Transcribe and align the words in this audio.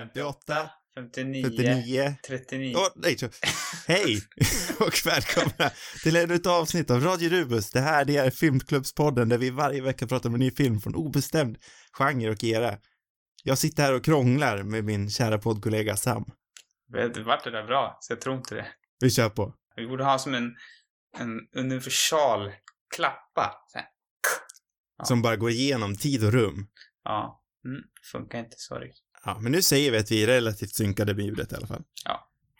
58, 0.00 0.70
59, 0.94 1.42
59. 1.42 2.14
39. 2.26 2.74
Åh, 2.76 2.88
nej. 2.96 3.16
Hej 3.86 4.20
och 4.80 4.94
välkomna 5.04 5.70
till 6.02 6.16
ännu 6.16 6.34
ett 6.34 6.46
avsnitt 6.46 6.90
av 6.90 7.00
Radio 7.00 7.28
Rubus. 7.30 7.70
Det 7.70 7.80
här 7.80 8.04
det 8.04 8.16
är 8.16 8.30
Filmklubbspodden 8.30 9.28
där 9.28 9.38
vi 9.38 9.50
varje 9.50 9.82
vecka 9.82 10.06
pratar 10.06 10.28
om 10.28 10.34
en 10.34 10.40
ny 10.40 10.50
film 10.50 10.80
från 10.80 10.94
obestämd 10.94 11.58
genre 11.92 12.30
och 12.30 12.44
era. 12.44 12.78
Jag 13.44 13.58
sitter 13.58 13.82
här 13.82 13.94
och 13.94 14.04
krånglar 14.04 14.62
med 14.62 14.84
min 14.84 15.10
kära 15.10 15.38
poddkollega 15.38 15.96
Sam. 15.96 16.24
Du, 17.14 17.22
vart 17.22 17.44
det 17.44 17.50
där 17.50 17.66
bra? 17.66 17.98
Så 18.00 18.12
jag 18.12 18.20
tror 18.20 18.36
inte 18.36 18.54
det. 18.54 18.66
Vi 19.00 19.10
kör 19.10 19.28
på. 19.28 19.54
Vi 19.76 19.86
borde 19.86 20.04
ha 20.04 20.18
som 20.18 20.34
en, 20.34 20.54
en 21.18 21.40
universal 21.56 22.52
klappa. 22.96 23.54
Ja. 24.98 25.04
Som 25.04 25.22
bara 25.22 25.36
går 25.36 25.50
igenom 25.50 25.96
tid 25.96 26.24
och 26.24 26.32
rum. 26.32 26.66
Ja. 27.04 27.42
Mm, 27.64 27.82
funkar 28.12 28.38
inte 28.38 28.56
riktigt. 28.80 29.09
Ja, 29.24 29.38
men 29.40 29.52
nu 29.52 29.62
säger 29.62 29.90
vi 29.90 29.98
att 29.98 30.10
vi 30.10 30.22
är 30.22 30.26
relativt 30.26 30.74
synkade 30.74 31.14
med 31.14 31.24
ljudet 31.24 31.52
i 31.52 31.54
alla 31.54 31.66
fall. 31.66 31.82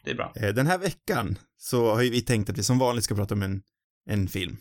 Det 0.04 0.10
är 0.10 0.14
bra. 0.14 0.32
Eh, 0.36 0.54
Den 0.54 0.66
här 0.66 0.78
veckan 0.78 1.38
så 1.56 1.94
har 1.94 2.02
ju 2.02 2.10
vi 2.10 2.20
tänkt 2.20 2.50
att 2.50 2.58
vi 2.58 2.62
som 2.62 2.78
vanligt 2.78 3.04
ska 3.04 3.14
prata 3.14 3.34
om 3.34 3.42
en, 3.42 3.62
en 4.06 4.28
film. 4.28 4.56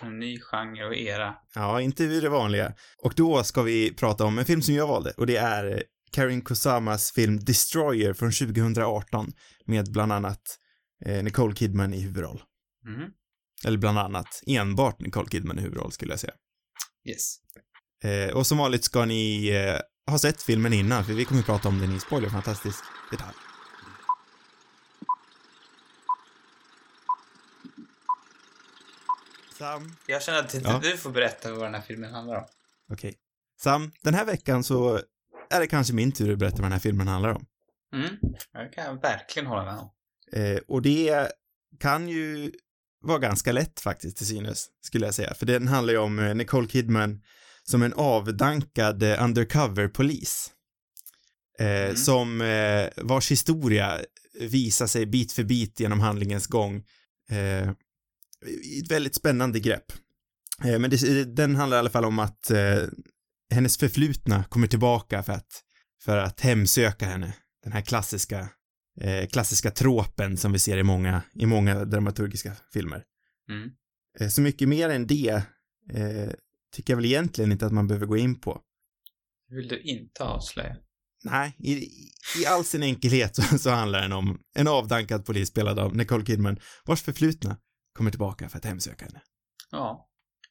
Från 0.00 0.18
ny 0.18 0.40
genre 0.40 0.84
och 0.84 0.96
era. 0.96 1.34
Ja, 1.54 1.80
inte 1.80 2.06
det 2.06 2.28
vanliga. 2.28 2.74
Och 2.98 3.12
då 3.16 3.44
ska 3.44 3.62
vi 3.62 3.94
prata 3.94 4.24
om 4.24 4.38
en 4.38 4.44
film 4.44 4.62
som 4.62 4.74
jag 4.74 4.86
valde 4.86 5.10
och 5.16 5.26
det 5.26 5.36
är 5.36 5.76
eh, 5.76 5.80
Karin 6.12 6.42
Kusamas 6.42 7.12
film 7.12 7.44
Destroyer 7.44 8.12
från 8.12 8.32
2018 8.32 9.32
med 9.66 9.92
bland 9.92 10.12
annat 10.12 10.42
eh, 11.04 11.22
Nicole 11.24 11.54
Kidman 11.54 11.94
i 11.94 12.00
huvudroll. 12.00 12.42
Mhm. 12.84 13.10
Eller 13.64 13.78
bland 13.78 13.98
annat 13.98 14.42
enbart 14.46 15.00
Nicole 15.00 15.28
Kidman 15.30 15.58
i 15.58 15.62
huvudroll 15.62 15.92
skulle 15.92 16.12
jag 16.12 16.20
säga. 16.20 16.34
Yes. 17.08 17.36
Och 18.34 18.46
som 18.46 18.58
vanligt 18.58 18.84
ska 18.84 19.04
ni 19.04 19.50
eh, 20.12 20.14
ha 20.14 20.18
sett 20.18 20.42
filmen 20.42 20.72
innan 20.72 21.04
för 21.04 21.12
vi 21.12 21.24
kommer 21.24 21.40
att 21.40 21.46
prata 21.46 21.68
om 21.68 21.78
den 21.80 21.96
i 21.96 22.00
spoiler 22.00 22.28
fantastisk 22.28 22.78
detalj. 23.10 23.34
Sam, 29.58 29.96
Jag 30.06 30.22
känner 30.22 30.38
att 30.38 30.54
Ja. 30.54 30.80
du 30.82 30.96
får 30.96 31.10
berätta 31.10 31.52
vad 31.52 31.62
den 31.62 31.74
här 31.74 31.80
filmen 31.80 32.14
handlar 32.14 32.36
om. 32.36 32.44
Okej. 32.92 33.14
Sam, 33.60 33.92
den 34.02 34.14
här 34.14 34.24
veckan 34.24 34.64
så 34.64 35.00
är 35.50 35.60
det 35.60 35.66
kanske 35.66 35.94
min 35.94 36.12
tur 36.12 36.32
att 36.32 36.38
berätta 36.38 36.56
vad 36.56 36.64
den 36.64 36.72
här 36.72 36.78
filmen 36.78 37.08
handlar 37.08 37.30
om. 37.30 37.46
Mm. 37.94 38.16
Det 38.52 38.68
kan 38.74 38.84
jag 38.84 39.02
verkligen 39.02 39.46
hålla 39.46 39.64
med 39.64 39.74
om. 39.78 39.90
Eh, 40.32 40.58
och 40.68 40.82
det 40.82 41.28
kan 41.80 42.08
ju 42.08 42.52
vara 43.00 43.18
ganska 43.18 43.52
lätt 43.52 43.80
faktiskt 43.80 44.16
till 44.16 44.26
synes, 44.26 44.68
skulle 44.80 45.06
jag 45.06 45.14
säga. 45.14 45.34
För 45.34 45.46
den 45.46 45.68
handlar 45.68 45.92
ju 45.92 45.98
om 45.98 46.18
eh, 46.18 46.34
Nicole 46.34 46.68
Kidman 46.68 47.22
som 47.68 47.82
en 47.82 47.92
avdankad 47.92 49.02
eh, 49.02 49.24
undercover-polis. 49.24 50.50
Eh, 51.58 51.82
Mm. 51.82 51.96
Som 51.96 52.40
eh, 52.40 53.04
vars 53.04 53.30
historia 53.30 54.00
visar 54.40 54.86
sig 54.86 55.06
bit 55.06 55.32
för 55.32 55.44
bit 55.44 55.80
genom 55.80 56.00
handlingens 56.00 56.46
gång. 56.46 56.84
Eh, 57.30 57.68
ett 58.82 58.90
väldigt 58.90 59.14
spännande 59.14 59.60
grepp. 59.60 59.92
Eh, 60.64 60.78
men 60.78 60.90
det, 60.90 61.24
den 61.24 61.56
handlar 61.56 61.76
i 61.76 61.80
alla 61.80 61.90
fall 61.90 62.04
om 62.04 62.18
att 62.18 62.50
eh, 62.50 62.82
hennes 63.50 63.76
förflutna 63.76 64.44
kommer 64.44 64.66
tillbaka 64.66 65.22
för 65.22 65.32
att, 65.32 65.62
för 66.04 66.16
att 66.18 66.40
hemsöka 66.40 67.06
henne. 67.06 67.34
Den 67.64 67.72
här 67.72 67.80
klassiska, 67.80 68.48
eh, 69.00 69.26
klassiska 69.26 69.70
tråpen 69.70 70.36
som 70.36 70.52
vi 70.52 70.58
ser 70.58 70.78
i 70.78 70.82
många, 70.82 71.22
i 71.34 71.46
många 71.46 71.84
dramaturgiska 71.84 72.52
filmer. 72.72 73.04
Mm. 73.48 73.70
Så 74.30 74.40
mycket 74.40 74.68
mer 74.68 74.88
än 74.88 75.06
det 75.06 75.42
tycker 76.72 76.92
jag 76.92 76.96
väl 76.96 77.06
egentligen 77.06 77.52
inte 77.52 77.66
att 77.66 77.72
man 77.72 77.86
behöver 77.86 78.06
gå 78.06 78.16
in 78.16 78.40
på. 78.40 78.60
Vill 79.48 79.68
du 79.68 79.80
inte 79.80 80.24
avslöja. 80.24 80.76
Nej, 81.24 81.56
i, 81.58 81.72
i 82.42 82.46
all 82.46 82.64
sin 82.64 82.82
enkelhet 82.82 83.36
så, 83.36 83.58
så 83.58 83.70
handlar 83.70 84.02
den 84.02 84.12
om 84.12 84.40
en 84.54 84.68
avdankad 84.68 85.24
polis 85.24 85.48
spelad 85.48 85.78
av 85.78 85.96
Nicole 85.96 86.26
Kidman 86.26 86.60
vars 86.84 87.02
förflutna 87.02 87.56
kommer 87.92 88.10
tillbaka 88.10 88.48
för 88.48 88.58
att 88.58 88.64
hemsöka 88.64 89.04
henne. 89.04 89.22
Ja. 89.70 90.08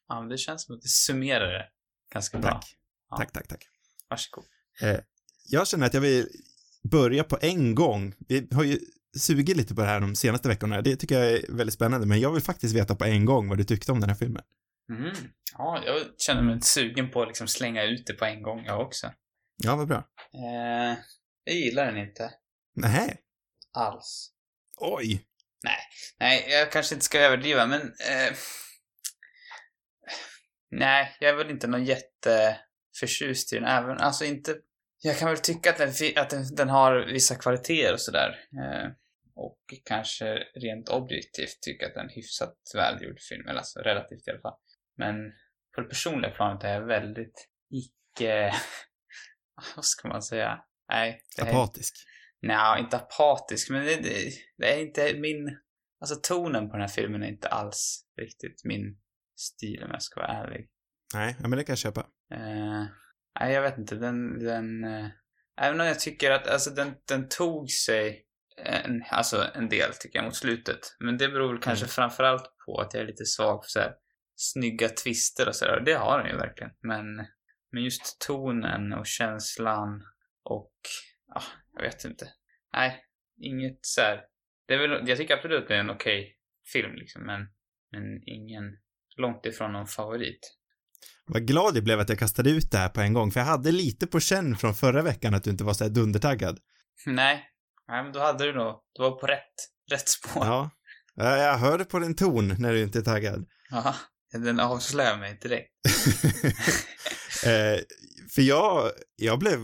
Ja, 0.08 0.20
men 0.20 0.28
det 0.28 0.38
känns 0.38 0.64
som 0.64 0.74
att 0.74 0.82
det 0.82 0.88
summerar 0.88 1.52
det 1.52 1.68
ganska 2.12 2.38
bra. 2.38 2.50
Tack. 2.50 2.76
Ja. 3.10 3.16
Tack, 3.16 3.32
tack, 3.32 3.48
tack. 3.48 3.64
Varsågod. 4.10 4.44
Eh, 4.80 4.98
jag 5.48 5.68
känner 5.68 5.86
att 5.86 5.94
jag 5.94 6.00
vill 6.00 6.28
börja 6.82 7.24
på 7.24 7.38
en 7.40 7.74
gång. 7.74 8.14
Vi 8.28 8.48
har 8.52 8.64
ju 8.64 8.78
sugit 9.16 9.56
lite 9.56 9.74
på 9.74 9.80
det 9.80 9.86
här 9.86 10.00
de 10.00 10.14
senaste 10.14 10.48
veckorna. 10.48 10.82
Det 10.82 10.96
tycker 10.96 11.20
jag 11.20 11.32
är 11.32 11.44
väldigt 11.48 11.74
spännande, 11.74 12.06
men 12.06 12.20
jag 12.20 12.32
vill 12.32 12.42
faktiskt 12.42 12.74
veta 12.74 12.94
på 12.94 13.04
en 13.04 13.24
gång 13.24 13.48
vad 13.48 13.58
du 13.58 13.64
tyckte 13.64 13.92
om 13.92 14.00
den 14.00 14.08
här 14.08 14.16
filmen. 14.16 14.42
Mm. 14.90 15.14
Ja, 15.58 15.82
jag 15.86 16.00
känner 16.18 16.42
mig 16.42 16.60
sugen 16.60 17.10
på 17.10 17.22
att 17.22 17.28
liksom 17.28 17.48
slänga 17.48 17.82
ut 17.82 18.06
det 18.06 18.12
på 18.12 18.24
en 18.24 18.42
gång 18.42 18.64
jag 18.64 18.80
också. 18.80 19.12
Ja, 19.56 19.76
vad 19.76 19.88
bra. 19.88 20.08
Eh, 20.34 20.98
jag 21.44 21.56
gillar 21.56 21.86
den 21.86 21.96
inte 21.96 22.34
Nej. 22.74 23.16
alls. 23.72 24.32
Oj. 24.76 25.26
Nej, 26.20 26.46
jag 26.48 26.72
kanske 26.72 26.94
inte 26.94 27.04
ska 27.04 27.20
överdriva, 27.20 27.66
men... 27.66 27.80
Eh, 27.80 28.34
nej, 30.70 31.16
jag 31.20 31.30
är 31.30 31.36
väl 31.36 31.50
inte 31.50 31.66
någon 31.66 31.84
jätteförtjust 31.84 33.52
i 33.52 33.56
den. 33.56 33.64
Även, 33.64 33.98
alltså 33.98 34.24
inte... 34.24 34.56
Jag 35.02 35.18
kan 35.18 35.28
väl 35.28 35.38
tycka 35.38 35.70
att 35.70 35.78
den, 35.78 35.92
att 36.16 36.30
den, 36.30 36.54
den 36.54 36.68
har 36.68 37.12
vissa 37.12 37.34
kvaliteter 37.34 37.92
och 37.92 38.00
sådär. 38.00 38.28
Eh, 38.28 38.90
och 39.34 39.58
kanske 39.84 40.38
rent 40.54 40.88
objektivt 40.88 41.60
tycker 41.62 41.86
att 41.86 41.94
det 41.94 42.00
är 42.00 42.04
en 42.04 42.10
hyfsat 42.10 42.56
välgjord 42.74 43.20
film. 43.20 43.48
Eller 43.48 43.58
alltså 43.58 43.80
relativt 43.80 44.28
i 44.28 44.30
alla 44.30 44.40
fall. 44.40 44.58
Men 44.98 45.14
på 45.74 45.80
det 45.80 45.88
personliga 45.88 46.30
planet 46.30 46.64
är 46.64 46.72
jag 46.74 46.86
väldigt 46.86 47.48
icke... 47.70 48.54
Vad 49.76 49.84
ska 49.84 50.08
man 50.08 50.22
säga? 50.22 50.64
Nej. 50.88 51.22
det 51.36 51.42
är- 51.42 51.48
Apatisk. 51.50 51.94
Nej, 52.42 52.80
inte 52.80 52.96
apatisk, 52.96 53.70
men 53.70 53.84
det, 53.84 53.96
det, 53.96 54.30
det 54.58 54.74
är 54.74 54.80
inte 54.80 55.14
min... 55.20 55.58
Alltså 56.00 56.16
tonen 56.22 56.66
på 56.68 56.72
den 56.72 56.80
här 56.80 56.88
filmen 56.88 57.22
är 57.22 57.28
inte 57.28 57.48
alls 57.48 58.04
riktigt 58.20 58.64
min 58.64 58.98
stil 59.36 59.82
om 59.84 59.90
jag 59.90 60.02
ska 60.02 60.20
vara 60.20 60.32
ärlig. 60.32 60.68
Nej, 61.14 61.36
men 61.40 61.50
det 61.50 61.64
kan 61.64 61.72
jag 61.72 61.78
köpa. 61.78 62.00
Eh, 62.34 62.84
nej, 63.40 63.52
jag 63.52 63.62
vet 63.62 63.78
inte. 63.78 63.94
Den... 63.94 64.38
den 64.44 64.84
eh, 64.84 65.06
även 65.60 65.80
om 65.80 65.86
jag 65.86 66.00
tycker 66.00 66.30
att 66.30 66.46
alltså, 66.46 66.70
den, 66.70 66.94
den 67.08 67.28
tog 67.28 67.70
sig 67.70 68.26
en, 68.56 69.04
alltså, 69.10 69.46
en 69.54 69.68
del, 69.68 69.92
tycker 69.94 70.18
jag, 70.18 70.24
mot 70.24 70.36
slutet. 70.36 70.78
Men 71.00 71.18
det 71.18 71.28
beror 71.28 71.52
väl 71.52 71.62
kanske 71.62 71.84
Mm. 71.84 71.88
framförallt 71.90 72.56
på 72.66 72.80
att 72.80 72.94
jag 72.94 73.02
är 73.02 73.06
lite 73.06 73.24
svag 73.24 73.64
för 73.64 73.68
så 73.68 73.80
här, 73.80 73.92
snygga 74.42 74.88
twister 74.88 75.48
och 75.48 75.56
sådär. 75.56 75.80
Det 75.80 75.94
har 75.94 76.18
den 76.18 76.30
ju 76.30 76.36
verkligen. 76.36 76.72
Men, 76.80 77.16
men 77.72 77.84
just 77.84 78.20
tonen 78.26 78.92
och 78.92 79.06
känslan 79.06 80.02
och... 80.44 80.74
Ja, 81.34 81.42
jag 81.74 81.82
vet 81.82 82.04
inte. 82.04 82.28
Nej, 82.72 83.04
inget 83.40 83.78
så 83.80 84.00
här. 84.00 84.20
Det 84.68 84.74
är 84.74 84.78
väl, 84.78 85.08
jag 85.08 85.18
tycker 85.18 85.36
absolut 85.36 85.62
att 85.62 85.68
det 85.68 85.74
är 85.74 85.80
en 85.80 85.90
okej 85.90 86.36
film 86.72 86.94
liksom, 86.94 87.22
men, 87.22 87.40
men 87.92 88.28
ingen, 88.28 88.64
långt 89.16 89.46
ifrån 89.46 89.72
någon 89.72 89.86
favorit. 89.86 90.56
Vad 91.26 91.46
glad 91.46 91.76
jag 91.76 91.84
blev 91.84 92.00
att 92.00 92.08
jag 92.08 92.18
kastade 92.18 92.50
ut 92.50 92.70
det 92.70 92.78
här 92.78 92.88
på 92.88 93.00
en 93.00 93.12
gång, 93.12 93.30
för 93.30 93.40
jag 93.40 93.46
hade 93.46 93.72
lite 93.72 94.06
på 94.06 94.20
känn 94.20 94.56
från 94.56 94.74
förra 94.74 95.02
veckan 95.02 95.34
att 95.34 95.44
du 95.44 95.50
inte 95.50 95.64
var 95.64 95.74
så 95.74 95.84
här 95.84 95.90
dundertaggad. 95.90 96.58
Nej, 97.06 97.44
nej 97.88 98.02
men 98.02 98.12
då 98.12 98.20
hade 98.20 98.44
du 98.44 98.52
nog, 98.52 98.80
du 98.92 99.02
var 99.02 99.10
på 99.10 99.26
rätt, 99.26 99.54
rätt 99.90 100.08
spår. 100.08 100.46
Ja. 100.46 100.70
Ja, 101.14 101.36
Jag 101.36 101.58
hörde 101.58 101.84
på 101.84 101.98
din 101.98 102.16
ton 102.16 102.54
när 102.58 102.72
du 102.72 102.82
inte 102.82 102.98
är 102.98 103.02
taggad. 103.02 103.46
Jaha, 103.70 103.94
den 104.32 104.60
avslöjar 104.60 105.18
mig 105.18 105.38
direkt. 105.42 105.70
eh, 107.44 107.80
för 108.30 108.42
jag, 108.42 108.90
jag 109.16 109.38
blev 109.38 109.58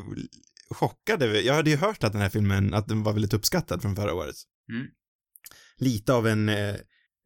chockad 0.70 1.22
över, 1.22 1.40
jag 1.40 1.54
hade 1.54 1.70
ju 1.70 1.76
hört 1.76 2.04
att 2.04 2.12
den 2.12 2.22
här 2.22 2.28
filmen, 2.28 2.74
att 2.74 2.88
den 2.88 3.02
var 3.02 3.12
väldigt 3.12 3.32
uppskattad 3.34 3.82
från 3.82 3.96
förra 3.96 4.14
året. 4.14 4.36
Mm. 4.72 4.86
Lite 5.76 6.12
av 6.12 6.26
en, 6.28 6.48
eh, 6.48 6.74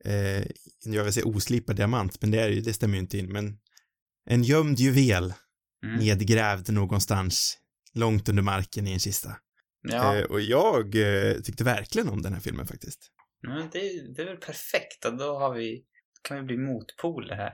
eh, 0.04 0.44
jag 0.84 1.04
vill 1.04 1.12
säga 1.12 1.26
oslipad 1.26 1.76
diamant, 1.76 2.20
men 2.20 2.30
det 2.30 2.41
är 2.41 2.48
ju, 2.48 2.60
det 2.60 2.72
stämmer 2.72 2.94
ju 2.94 3.00
inte 3.00 3.19
in, 3.19 3.32
men 3.32 3.59
en 4.30 4.42
gömd 4.42 4.78
juvel 4.78 5.34
Mm. 5.84 5.98
nedgrävd 5.98 6.72
någonstans 6.72 7.59
långt 7.94 8.28
under 8.28 8.42
marken 8.42 8.86
i 8.86 8.92
en 8.92 8.98
kista. 8.98 9.36
Ja, 9.88 10.16
Eh, 10.16 10.24
och 10.24 10.41
jag 10.41 10.95
eh, 10.95 11.34
tyckte 11.41 11.65
verkligen 11.65 12.09
om 12.09 12.22
den 12.22 12.33
här 12.33 12.41
filmen 12.41 12.66
faktiskt. 12.66 13.10
men 13.42 13.71
det, 13.72 13.78
det 14.15 14.22
är 14.22 14.27
väl 14.27 14.36
perfekt. 14.36 15.03
Då 15.03 15.38
har 15.38 15.54
vi, 15.54 15.84
kan 16.22 16.36
vi 16.36 16.42
bli 16.42 16.57
motpoler 16.57 17.34
här. 17.34 17.53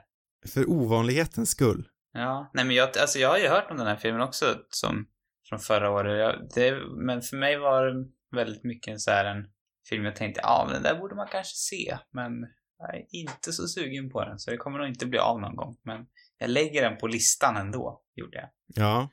För 0.55 0.71
ovanlighetens 0.71 1.51
skull. 1.51 1.89
Ja, 2.13 2.51
nej 2.55 2.65
men 2.65 2.77
jag, 2.77 2.99
alltså 2.99 3.19
jag 3.19 3.29
har 3.29 3.39
ju 3.39 3.49
hört 3.49 3.71
om 3.71 3.77
den 3.77 3.87
här 3.87 3.97
filmen 3.97 4.23
också 4.23 4.57
som 4.69 5.07
från 5.49 5.59
förra 5.59 5.91
året. 5.91 6.19
Jag, 6.19 6.49
det, 6.55 6.81
men 6.97 7.23
för 7.23 7.37
mig 7.37 7.59
var 7.59 7.87
det 7.87 8.09
väldigt 8.37 8.65
mycket 8.65 8.93
en 8.93 8.99
så 8.99 9.11
här 9.11 9.25
en 9.25 9.47
film 9.89 10.05
jag 10.05 10.17
tänkte, 10.17 10.41
ja 10.45 10.63
men 10.65 10.75
den 10.75 10.83
där 10.83 11.01
borde 11.01 11.15
man 11.15 11.29
kanske 11.33 11.55
se. 11.55 11.99
Men 12.13 12.33
jag 12.79 12.95
är 12.95 13.05
inte 13.11 13.53
så 13.53 13.69
sugen 13.69 14.11
på 14.11 14.25
den 14.25 14.39
så 14.39 14.51
det 14.51 14.57
kommer 14.57 14.79
nog 14.79 14.89
inte 14.89 15.07
bli 15.07 15.19
av 15.19 15.41
någon 15.41 15.57
gång. 15.57 15.77
Men 15.85 16.07
jag 16.39 16.51
lägger 16.51 16.83
den 16.83 16.97
på 16.97 17.07
listan 17.07 17.57
ändå, 17.57 18.03
gjorde 18.15 18.37
jag. 18.37 18.49
Ja. 18.67 19.11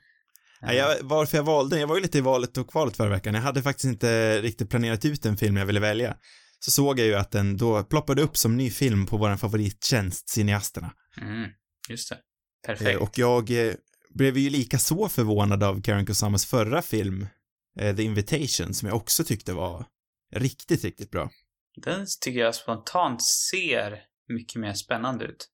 Ja, 0.60 0.72
jag, 0.72 0.96
varför 1.02 1.36
jag 1.36 1.44
valde 1.44 1.74
den, 1.74 1.80
jag 1.80 1.88
var 1.88 1.96
ju 1.96 2.02
lite 2.02 2.18
i 2.18 2.20
valet 2.20 2.56
och 2.56 2.70
kvalet 2.70 2.96
förra 2.96 3.08
veckan. 3.08 3.34
Jag 3.34 3.42
hade 3.42 3.62
faktiskt 3.62 3.84
inte 3.84 4.40
riktigt 4.42 4.70
planerat 4.70 5.04
ut 5.04 5.26
en 5.26 5.36
film 5.36 5.56
jag 5.56 5.66
ville 5.66 5.80
välja. 5.80 6.16
Så 6.58 6.70
såg 6.70 6.98
jag 6.98 7.06
ju 7.06 7.14
att 7.14 7.30
den 7.30 7.56
då 7.56 7.84
ploppade 7.84 8.22
upp 8.22 8.36
som 8.36 8.56
ny 8.56 8.70
film 8.70 9.06
på 9.06 9.16
vår 9.16 9.36
favorittjänst, 9.36 10.28
Cineasterna. 10.28 10.94
Mm, 11.20 11.50
just 11.88 12.08
det. 12.08 12.14
Eh, 12.14 12.20
Perfekt. 12.66 13.00
och 13.00 13.18
jag 13.18 13.50
eh, 13.68 13.74
blev 14.10 14.38
ju 14.38 14.50
lika 14.50 14.78
så 14.78 15.08
förvånad 15.08 15.62
av 15.62 15.82
Karen 15.82 16.06
Kusamas 16.06 16.46
förra 16.46 16.82
film, 16.82 17.26
eh, 17.80 17.96
The 17.96 18.02
Invitation 18.02 18.74
som 18.74 18.88
jag 18.88 18.96
också 18.96 19.24
tyckte 19.24 19.52
var 19.52 19.84
riktigt, 20.34 20.84
riktigt 20.84 21.10
bra. 21.10 21.30
Den 21.84 22.06
tycker 22.20 22.40
jag 22.40 22.54
spontant 22.54 23.22
ser 23.24 24.00
mycket 24.28 24.60
mer 24.60 24.72
spännande 24.74 25.24
ut. 25.24 25.48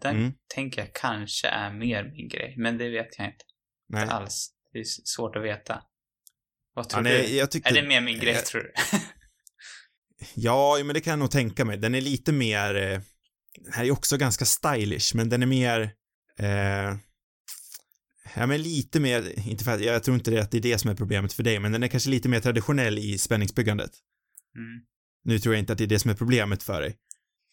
Den 0.00 0.16
Mm. 0.16 0.32
tänker 0.54 0.80
jag 0.80 0.94
kanske 0.94 1.48
är 1.48 1.72
mer 1.72 2.04
min 2.04 2.28
grej, 2.28 2.54
men 2.58 2.78
det 2.78 2.88
vet 2.90 3.18
jag 3.18 3.26
inte 3.26 3.44
Nej. 3.88 4.08
alls. 4.08 4.50
Det 4.72 4.78
är 4.78 4.84
svårt 5.04 5.36
att 5.36 5.42
veta. 5.44 5.82
Vad 6.74 6.84
Ja, 6.84 6.88
tror 6.88 7.00
nej, 7.02 7.38
du? 7.40 7.46
tyckte... 7.46 7.70
Är 7.70 7.74
det 7.82 7.88
mer 7.88 8.00
min 8.00 8.18
grej, 8.20 8.34
jag- 8.34 8.46
tror 8.46 8.60
du? 8.62 8.72
Ja, 10.34 10.80
men 10.84 10.94
det 10.94 11.00
kan 11.00 11.10
jag 11.10 11.18
nog 11.18 11.30
tänka 11.30 11.64
mig. 11.64 11.76
Den 11.76 11.94
är 11.94 12.00
lite 12.00 12.32
mer, 12.32 12.74
eh, 12.74 13.00
den 13.64 13.72
här 13.72 13.84
är 13.84 13.90
också 13.90 14.16
ganska 14.16 14.44
stylish, 14.44 15.16
men 15.16 15.28
den 15.28 15.42
är 15.42 15.46
mer, 15.46 15.80
eh, 16.38 16.96
ja 18.36 18.46
men 18.46 18.62
lite 18.62 19.00
mer, 19.00 19.48
inte 19.48 19.64
för 19.64 19.74
att, 19.74 19.80
jag 19.80 20.04
tror 20.04 20.16
inte 20.16 20.30
det 20.30 20.40
att 20.40 20.50
det 20.50 20.58
är 20.58 20.62
det 20.62 20.78
som 20.78 20.90
är 20.90 20.94
problemet 20.94 21.32
för 21.32 21.42
dig, 21.42 21.58
men 21.58 21.72
den 21.72 21.82
är 21.82 21.88
kanske 21.88 22.10
lite 22.10 22.28
mer 22.28 22.40
traditionell 22.40 22.98
i 22.98 23.18
spänningsbyggandet. 23.18 23.90
Mm. 24.56 24.80
Nu 25.24 25.38
tror 25.38 25.54
jag 25.54 25.58
inte 25.58 25.72
att 25.72 25.78
det 25.78 25.84
är 25.84 25.88
det 25.88 25.98
som 25.98 26.10
är 26.10 26.14
problemet 26.14 26.62
för 26.62 26.80
dig. 26.80 26.96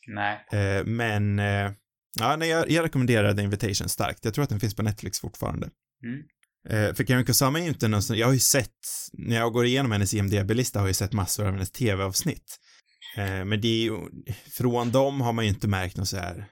Nej. 0.07 0.45
Eh, 0.51 0.85
men, 0.85 1.39
eh, 1.39 1.71
ja, 2.19 2.35
nej, 2.35 2.49
jag, 2.49 2.69
jag 2.71 2.83
rekommenderar 2.83 3.33
The 3.33 3.41
Invitation 3.41 3.89
starkt. 3.89 4.25
Jag 4.25 4.33
tror 4.33 4.43
att 4.43 4.49
den 4.49 4.59
finns 4.59 4.75
på 4.75 4.83
Netflix 4.83 5.19
fortfarande. 5.19 5.69
Mm. 6.03 6.23
Eh, 6.69 6.93
för 6.93 7.03
Karen 7.03 7.25
Kusama 7.25 7.59
är 7.59 7.63
ju 7.63 7.69
inte 7.69 7.87
någon 7.87 8.01
jag 8.09 8.27
har 8.27 8.33
ju 8.33 8.39
sett, 8.39 8.71
när 9.13 9.35
jag 9.35 9.53
går 9.53 9.65
igenom 9.65 9.91
hennes 9.91 10.13
IMDB-lista 10.13 10.79
har 10.79 10.85
jag 10.85 10.89
ju 10.89 10.93
sett 10.93 11.13
massor 11.13 11.45
av 11.45 11.51
hennes 11.53 11.71
tv-avsnitt. 11.71 12.59
Eh, 13.17 13.45
men 13.45 13.61
det 13.61 13.67
är 13.67 13.83
ju, 13.83 13.99
från 14.57 14.91
dem 14.91 15.21
har 15.21 15.33
man 15.33 15.45
ju 15.45 15.49
inte 15.49 15.67
märkt 15.67 15.97
något 15.97 16.07
så 16.07 16.17
här 16.17 16.45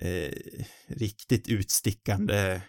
eh, 0.00 0.32
riktigt 0.88 1.48
utstickande 1.48 2.60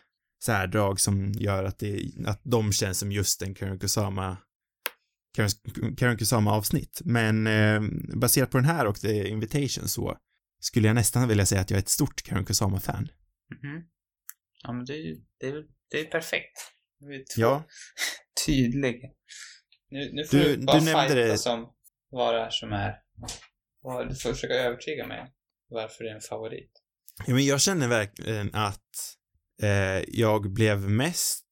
särdrag 0.43 0.99
som 0.99 1.31
gör 1.31 1.63
att 1.63 1.79
det, 1.79 2.11
att 2.25 2.41
de 2.43 2.71
känns 2.71 2.99
som 2.99 3.11
just 3.11 3.41
en 3.41 3.55
Karen 3.55 3.79
Kusama 3.79 4.37
Karen, 5.97 6.17
Kusama-avsnitt. 6.17 7.01
Men 7.05 7.47
eh, 7.47 7.81
baserat 8.15 8.51
på 8.51 8.57
den 8.57 8.65
här 8.65 8.87
och 8.87 8.99
The 8.99 9.27
Invitation 9.27 9.87
så 9.87 10.17
skulle 10.59 10.87
jag 10.87 10.95
nästan 10.95 11.27
vilja 11.27 11.45
säga 11.45 11.61
att 11.61 11.69
jag 11.69 11.77
är 11.77 11.81
ett 11.81 11.89
stort 11.89 12.21
Karen 12.21 12.45
Kusama-fan. 12.45 13.09
Mhm. 13.63 13.83
Ja, 14.63 14.73
men 14.73 14.85
det 14.85 14.93
är 14.93 14.97
ju 14.97 15.21
det 15.39 15.47
är, 15.47 15.63
det 15.91 15.99
är 15.99 16.05
perfekt. 16.05 16.57
Vi 17.09 17.15
är 17.15 17.19
två 17.35 17.41
Ja, 17.41 17.63
tydliga. 18.45 19.09
Nu, 19.89 20.09
nu 20.13 20.25
får 20.25 20.37
Du- 20.37 20.55
du, 20.55 20.65
bara 20.65 20.79
du 20.79 20.85
nämnde 20.85 21.15
det- 21.15 21.37
som 21.37 21.69
vad 22.09 22.33
det 22.35 22.41
är 22.41 22.49
som 22.49 22.71
är... 22.73 22.95
Du 24.09 24.15
får 24.15 24.33
försöka 24.33 24.53
övertyga 24.53 25.07
mig 25.07 25.31
varför 25.69 26.03
det 26.03 26.09
är 26.09 26.15
en 26.15 26.21
favorit. 26.21 26.71
Ja, 27.27 27.33
men 27.33 27.45
jag 27.45 27.61
känner 27.61 27.87
verkligen 27.87 28.55
att 28.55 29.15
eh, 29.63 30.03
jag 30.07 30.53
blev 30.53 30.89
mest 30.89 31.45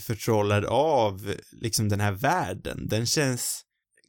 förtrollad 0.00 0.64
av 0.64 1.34
liksom 1.52 1.88
den 1.88 2.00
här 2.00 2.12
världen. 2.12 2.88
Den 2.88 3.06
känns 3.06 3.62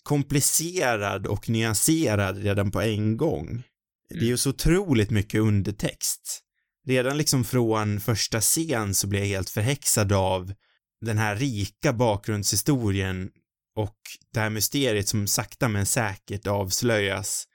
komplicerad 0.04 1.28
och 1.28 1.50
nyanserad 1.50 2.38
redan 2.38 2.72
på 2.72 2.82
en 2.82 3.18
gång. 3.18 3.64
Det 4.10 4.16
är 4.20 4.24
ju 4.30 4.38
så 4.38 4.50
otroligt 4.50 5.10
mycket 5.12 5.42
undertext. 5.42 6.42
Redan 6.90 7.18
liksom 7.18 7.44
från 7.44 8.00
första 8.00 8.42
scen 8.42 8.94
så 8.94 9.08
blir 9.08 9.20
jag 9.20 9.28
helt 9.28 9.50
förhäxad 9.50 10.14
av 10.14 10.54
den 11.02 11.18
här 11.18 11.36
rika 11.36 11.94
bakgrundshistorien 11.94 13.32
och 13.76 13.98
det 14.34 14.40
här 14.40 14.50
mysteriet 14.50 15.08
som 15.08 15.28
sakta 15.28 15.68
men 15.68 15.86
säkert 15.86 16.48
avslöjas 16.48 17.46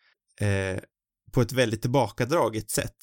eh, 0.41 0.83
på 1.33 1.41
ett 1.41 1.53
väldigt 1.53 1.83
tillbakadraget 1.83 2.71
sätt. 2.71 2.97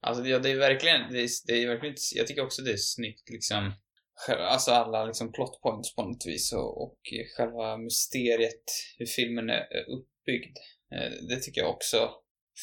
Alltså 0.00 0.26
ja, 0.26 0.38
det 0.38 0.50
är 0.50 0.56
verkligen, 0.56 1.12
det 1.12 1.20
är, 1.20 1.28
det 1.46 1.62
är 1.62 1.68
verkligen, 1.68 1.96
jag 2.14 2.26
tycker 2.26 2.44
också 2.44 2.62
det 2.62 2.72
är 2.72 2.76
snyggt 2.76 3.30
liksom. 3.30 3.72
Alltså 4.28 4.70
alla 4.70 5.04
liksom 5.04 5.32
plot 5.32 5.60
points 5.62 5.94
på 5.94 6.02
något 6.02 6.26
vis 6.26 6.52
och, 6.52 6.82
och 6.82 6.98
själva 7.36 7.76
mysteriet, 7.76 8.64
hur 8.98 9.06
filmen 9.06 9.50
är 9.50 9.54
är 9.76 9.84
uppbyggd. 9.96 10.56
Eh, 10.92 11.26
Det 11.28 11.40
tycker 11.40 11.60
jag 11.60 11.70
också 11.70 12.10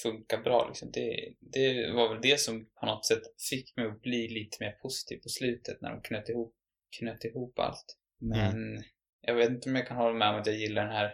funkar 0.02 0.42
bra 0.42 0.68
liksom. 0.68 0.92
Det, 0.92 1.34
det 1.40 1.92
var 1.92 2.10
väl 2.10 2.22
det 2.22 2.40
som 2.40 2.66
på 2.80 2.86
något 2.86 3.06
sätt 3.06 3.22
fick 3.50 3.78
mig 3.78 3.86
att 3.86 4.02
bli 4.02 4.28
lite 4.28 4.58
mer 4.60 4.72
positiv 4.72 5.18
på 5.18 5.30
slutet 5.30 5.82
när 5.82 5.90
de 5.90 6.02
knöt 6.02 6.30
ihop, 6.30 6.56
knöt 7.00 7.26
ihop 7.26 7.60
allt. 7.60 7.98
Men 8.22 8.84
jag 9.22 9.36
vet 9.36 9.50
inte 9.50 9.70
om 9.70 9.76
jag 9.76 9.88
kan 9.88 9.98
hålla 9.98 10.14
med 10.14 10.30
om 10.30 10.36
att 10.36 10.48
jag 10.48 10.56
gillar 10.56 10.84
den 10.84 10.92
här 10.92 11.12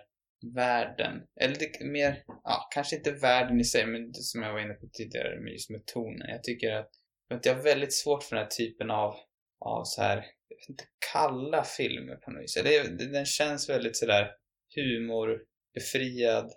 världen. 0.55 1.23
Eller 1.41 1.55
det, 1.55 1.85
mer, 1.85 2.23
ja, 2.43 2.69
kanske 2.73 2.95
inte 2.95 3.11
världen 3.11 3.59
i 3.59 3.63
sig, 3.63 3.85
men 3.85 4.13
som 4.13 4.41
jag 4.41 4.53
var 4.53 4.59
inne 4.59 4.73
på 4.73 4.87
tidigare 4.93 5.39
med 5.39 5.51
just 5.51 5.69
med 5.69 5.85
tonen. 5.85 6.29
Jag 6.29 6.43
tycker 6.43 6.71
att 6.71 6.89
inte, 7.33 7.49
jag 7.49 7.55
har 7.55 7.63
väldigt 7.63 7.93
svårt 7.93 8.23
för 8.23 8.35
den 8.35 8.43
här 8.43 8.49
typen 8.49 8.91
av, 8.91 9.15
av 9.59 9.83
så 9.83 10.01
här, 10.01 10.15
jag 10.47 10.57
vet 10.57 10.69
inte, 10.69 10.83
kalla 11.13 11.63
filmer 11.63 12.15
på 12.15 12.31
något 12.31 12.43
vis. 12.43 12.57
Eller 12.57 13.11
den 13.11 13.25
känns 13.25 13.69
väldigt 13.69 13.97
sådär 13.97 14.31
humorbefriad, 14.75 16.51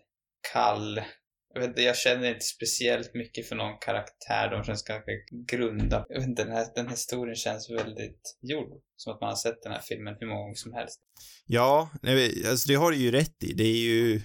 kall. 0.52 1.00
Jag, 1.54 1.60
vet, 1.60 1.68
inte, 1.68 1.82
jag 1.82 1.96
känner 1.96 2.28
inte 2.28 2.44
speciellt 2.44 3.14
mycket 3.14 3.48
för 3.48 3.56
någon 3.56 3.78
karaktär. 3.80 4.50
De 4.50 4.64
känns 4.64 4.82
ganska 4.82 5.12
grunda. 5.48 6.06
Jag 6.08 6.18
vet 6.20 6.28
inte, 6.28 6.44
den 6.44 6.52
här, 6.52 6.66
den 6.74 6.86
här 6.86 6.92
historien 6.92 7.36
känns 7.36 7.70
väldigt 7.70 8.38
gjord. 8.42 8.68
Som 8.96 9.12
att 9.12 9.20
man 9.20 9.28
har 9.28 9.36
sett 9.36 9.62
den 9.62 9.72
här 9.72 9.80
filmen 9.80 10.16
hur 10.20 10.26
många 10.26 10.40
gånger 10.40 10.54
som 10.54 10.72
helst. 10.72 11.00
Ja, 11.46 11.90
nej, 12.02 12.46
alltså 12.48 12.68
det 12.68 12.74
har 12.74 12.90
du 12.90 12.96
ju 12.96 13.10
rätt 13.10 13.42
i. 13.44 13.52
Det 13.52 13.64
är 13.64 13.76
ju 13.82 14.20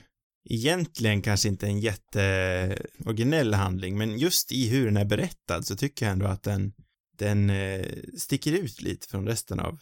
egentligen 0.50 1.22
kanske 1.22 1.48
inte 1.48 1.66
en 1.66 1.80
jätteoriginell 1.80 3.54
handling, 3.54 3.98
men 3.98 4.18
just 4.18 4.52
i 4.52 4.70
hur 4.70 4.86
den 4.86 4.98
är 4.98 5.06
berättad 5.06 5.64
så 5.64 5.76
tycker 5.76 6.06
jag 6.06 6.14
ändå 6.14 6.26
att 6.26 6.44
den, 6.44 6.74
den 7.18 7.50
eh, 7.50 7.86
sticker 8.18 8.52
ut 8.52 8.82
lite 8.82 9.08
från 9.08 9.28
resten 9.28 9.60
av, 9.60 9.80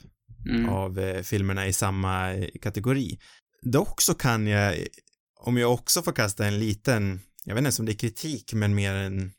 Mm. 0.49 0.69
av 0.69 0.99
eh, 0.99 1.21
filmerna 1.21 1.67
i 1.67 1.73
samma 1.73 2.33
eh, 2.33 2.49
kategori. 2.61 3.19
Dock 3.61 4.01
så 4.01 4.13
kan 4.13 4.47
jag, 4.47 4.75
om 5.39 5.57
jag 5.57 5.73
också 5.73 6.01
får 6.01 6.11
kasta 6.11 6.45
en 6.45 6.59
liten, 6.59 7.19
jag 7.45 7.55
vet 7.55 7.59
inte 7.59 7.65
ens 7.65 7.79
om 7.79 7.85
det 7.85 7.91
är 7.91 7.97
kritik, 7.97 8.53
men 8.53 8.75
mer 8.75 8.93
en, 8.93 9.31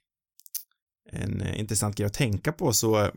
en 1.12 1.40
eh, 1.40 1.60
intressant 1.60 1.96
grej 1.96 2.06
att 2.06 2.14
tänka 2.14 2.52
på, 2.52 2.72
så 2.72 3.10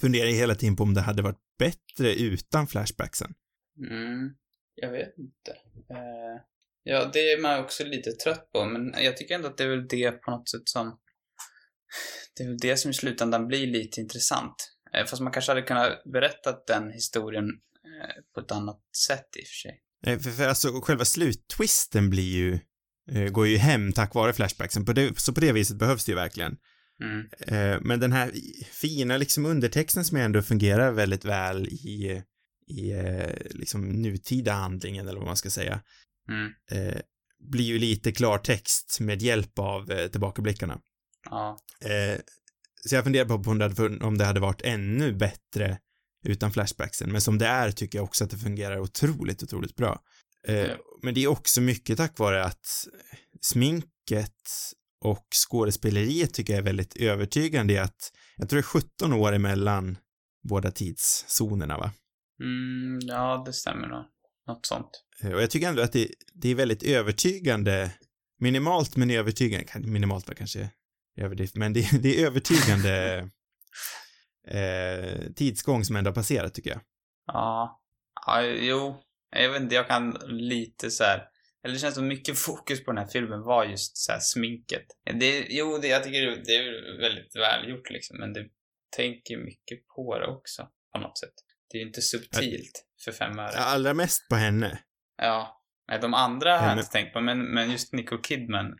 funderar 0.00 0.26
jag 0.26 0.34
hela 0.34 0.54
tiden 0.54 0.76
på 0.76 0.82
om 0.82 0.94
det 0.94 1.00
hade 1.00 1.22
varit 1.22 1.40
bättre 1.58 2.14
utan 2.14 2.66
flashbacksen. 2.66 3.34
Mm, 3.90 4.34
jag 4.74 4.90
vet 4.90 5.18
inte. 5.18 5.50
Eh, 5.90 6.42
ja, 6.82 7.10
det 7.12 7.32
är 7.32 7.40
man 7.40 7.64
också 7.64 7.84
lite 7.84 8.12
trött 8.12 8.52
på, 8.52 8.64
men 8.64 8.94
jag 9.04 9.16
tycker 9.16 9.34
ändå 9.34 9.48
att 9.48 9.56
det 9.56 9.64
är 9.64 9.68
väl 9.68 9.88
det 9.88 10.12
på 10.12 10.30
något 10.30 10.48
sätt 10.48 10.68
som... 10.68 10.98
Det 12.36 12.44
är 12.44 12.48
väl 12.48 12.58
det 12.58 12.76
som 12.76 12.90
i 12.90 12.94
slutändan 12.94 13.46
blir 13.46 13.66
lite 13.66 14.00
intressant. 14.00 14.54
Eh, 14.94 15.06
fast 15.06 15.22
man 15.22 15.32
kanske 15.32 15.50
hade 15.52 15.62
kunnat 15.62 16.04
berätta 16.04 16.56
den 16.66 16.90
historien 16.90 17.44
eh, 17.84 18.22
på 18.34 18.40
ett 18.40 18.52
annat 18.52 18.80
sätt 19.06 19.26
i 19.36 19.42
och 19.42 19.46
för 19.46 19.54
sig. 19.54 19.80
Eh, 20.06 20.18
För, 20.18 20.30
för 20.30 20.48
alltså 20.48 20.80
själva 20.80 21.04
sluttwisten 21.04 22.10
blir 22.10 22.36
ju, 22.36 22.58
eh, 23.10 23.28
går 23.28 23.46
ju 23.46 23.56
hem 23.56 23.92
tack 23.92 24.14
vare 24.14 24.32
flashbacksen. 24.32 24.84
På 24.84 24.92
det, 24.92 25.18
så 25.18 25.32
på 25.32 25.40
det 25.40 25.52
viset 25.52 25.76
behövs 25.76 26.04
det 26.04 26.12
ju 26.12 26.16
verkligen. 26.16 26.56
Mm. 27.02 27.26
Eh, 27.40 27.80
men 27.80 28.00
den 28.00 28.12
här 28.12 28.32
fina 28.72 29.16
liksom 29.16 29.46
undertexten 29.46 30.04
som 30.04 30.16
ändå 30.16 30.42
fungerar 30.42 30.92
väldigt 30.92 31.24
väl 31.24 31.68
i, 31.68 32.22
i 32.66 32.92
eh, 32.92 33.34
liksom 33.50 33.88
nutida 33.88 34.52
handlingen 34.52 35.08
eller 35.08 35.18
vad 35.18 35.28
man 35.28 35.36
ska 35.36 35.50
säga, 35.50 35.80
Mm. 36.28 36.52
blir 37.50 37.64
ju 37.64 37.78
lite 37.78 38.12
klartext 38.12 39.00
med 39.00 39.22
hjälp 39.22 39.58
av 39.58 39.90
eh, 39.90 40.06
tillbakablickarna. 40.06 40.80
Ja. 41.30 41.58
Så 42.86 42.94
jag 42.94 43.04
funderar 43.04 43.24
på 43.24 43.50
om 43.50 43.58
det, 43.58 43.64
hade, 43.64 44.04
om 44.04 44.18
det 44.18 44.24
hade 44.24 44.40
varit 44.40 44.62
ännu 44.62 45.12
bättre 45.12 45.78
utan 46.24 46.52
flashbacksen, 46.52 47.12
men 47.12 47.20
som 47.20 47.38
det 47.38 47.46
är 47.46 47.70
tycker 47.70 47.98
jag 47.98 48.04
också 48.04 48.24
att 48.24 48.30
det 48.30 48.38
fungerar 48.38 48.78
otroligt, 48.78 49.42
otroligt 49.42 49.76
bra. 49.76 50.02
Eh, 50.48 50.54
Ja. 50.56 50.76
Men 51.02 51.14
det 51.14 51.24
är 51.24 51.28
också 51.28 51.60
mycket 51.60 51.96
tack 51.96 52.18
vare 52.18 52.44
att 52.44 52.66
sminket 53.40 54.32
och 55.00 55.26
skådespeleriet 55.48 56.34
tycker 56.34 56.52
jag 56.52 56.60
är 56.60 56.64
väldigt 56.64 56.96
övertygande 56.96 57.72
i 57.74 57.78
att 57.78 58.12
jag 58.36 58.48
tror 58.48 58.56
det 58.56 58.60
är 58.60 58.62
17 58.62 59.12
år 59.12 59.32
emellan 59.32 59.98
båda 60.48 60.70
tidszonerna 60.70 61.78
va? 61.78 61.92
Mm, 62.40 62.98
ja, 63.02 63.42
det 63.46 63.52
stämmer 63.52 63.88
nog. 63.88 64.04
Något 64.46 64.66
sånt. 64.66 64.90
Eh, 65.22 65.32
Och 65.32 65.42
jag 65.42 65.50
tycker 65.50 65.68
ändå 65.68 65.82
att 65.82 65.92
det, 65.92 66.08
det 66.34 66.48
är 66.48 66.54
väldigt 66.54 66.82
övertygande, 66.82 67.90
minimalt 68.40 68.96
men 68.96 69.10
övertygande, 69.10 69.88
minimalt 69.88 70.28
var 70.28 70.34
kanske 70.34 70.70
överdrift, 71.16 71.54
men 71.56 71.72
det, 71.72 71.88
det 72.02 72.20
är 72.20 72.26
övertygande 72.26 73.16
eh, 74.48 75.32
tidsgång 75.36 75.84
som 75.84 75.96
ändå 75.96 76.08
har 76.10 76.14
passerat 76.14 76.54
tycker 76.54 76.70
jag. 76.70 76.80
Ja. 77.26 77.80
ja, 78.26 78.42
jo. 78.42 79.00
Jag 79.42 79.52
vet 79.52 79.62
inte, 79.62 79.74
jag 79.74 79.88
kan 79.88 80.18
lite 80.26 80.90
så 80.90 81.04
här. 81.04 81.22
Eller 81.64 81.74
det 81.74 81.80
känns 81.80 81.94
som 81.94 82.08
mycket 82.08 82.38
fokus 82.46 82.84
på 82.84 82.92
den 82.92 82.98
här 82.98 83.10
filmen 83.10 83.42
var 83.42 83.64
just 83.64 83.96
så 83.96 84.12
här 84.12 84.20
sminket. 84.20 84.86
Det, 85.20 85.46
jo, 85.48 85.78
det, 85.78 85.88
jag 85.88 86.04
tycker 86.04 86.20
det, 86.46 86.56
är 86.56 87.00
väldigt 87.00 87.36
välgjort 87.36 87.90
liksom, 87.90 88.18
men 88.18 88.32
det 88.32 88.46
tänker 88.96 89.36
mycket 89.36 89.86
på 89.96 90.18
det 90.18 90.26
också 90.26 90.68
på 90.92 90.98
något 90.98 91.18
sätt. 91.18 91.34
Det 91.70 91.78
är 91.78 91.80
ju 91.80 91.86
inte 91.86 92.02
subtilt 92.02 92.84
för 93.04 93.12
fem 93.12 93.38
öre. 93.38 93.58
Allra 93.58 93.94
mest 93.94 94.28
på 94.28 94.36
henne. 94.36 94.78
Ja. 95.16 95.60
Nej, 95.88 95.98
de 96.00 96.14
andra 96.14 96.58
har 96.58 96.68
jag 96.68 96.78
inte 96.78 96.90
tänkt 96.90 97.12
på, 97.12 97.20
men, 97.20 97.54
men 97.54 97.70
just 97.70 97.92
Nicole 97.92 98.22
Kidman. 98.22 98.78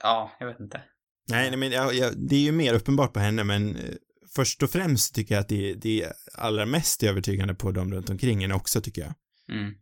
Ja, 0.00 0.36
jag 0.40 0.46
vet 0.46 0.60
inte. 0.60 0.82
Nej, 1.28 1.50
nej 1.50 1.58
men 1.58 1.70
jag, 1.70 1.94
jag, 1.94 2.28
det 2.28 2.36
är 2.36 2.40
ju 2.40 2.52
mer 2.52 2.74
uppenbart 2.74 3.12
på 3.12 3.20
henne, 3.20 3.44
men 3.44 3.76
eh, 3.76 3.94
först 4.36 4.62
och 4.62 4.70
främst 4.70 5.14
tycker 5.14 5.34
jag 5.34 5.42
att 5.42 5.48
det, 5.48 5.74
det 5.74 6.02
är 6.02 6.12
allra 6.34 6.66
mest 6.66 7.02
övertygande 7.02 7.54
på 7.54 7.70
dem 7.70 7.92
runt 7.92 8.10
omkring 8.10 8.40
henne 8.40 8.54
också 8.54 8.80
tycker 8.80 9.02
jag. 9.02 9.14
Mm. 9.50 9.74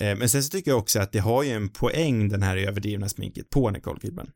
Eh, 0.00 0.18
men 0.18 0.28
sen 0.28 0.42
så 0.42 0.50
tycker 0.50 0.70
jag 0.70 0.78
också 0.78 1.00
att 1.00 1.12
det 1.12 1.18
har 1.18 1.42
ju 1.42 1.50
en 1.50 1.72
poäng 1.72 2.28
den 2.28 2.42
här 2.42 2.56
överdrivna 2.56 3.08
sminket 3.08 3.50
på 3.50 3.70
Nicole 3.70 4.00
Kidman. 4.00 4.32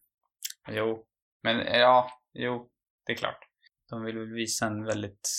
Jo, 0.70 1.04
men 1.42 1.60
eh, 1.60 1.78
ja, 1.78 2.10
jo, 2.32 2.70
det 3.06 3.12
är 3.12 3.16
klart. 3.16 3.38
De 3.90 4.04
vill 4.04 4.18
väl 4.18 4.32
visa 4.32 4.66
en 4.66 4.84
väldigt 4.84 5.30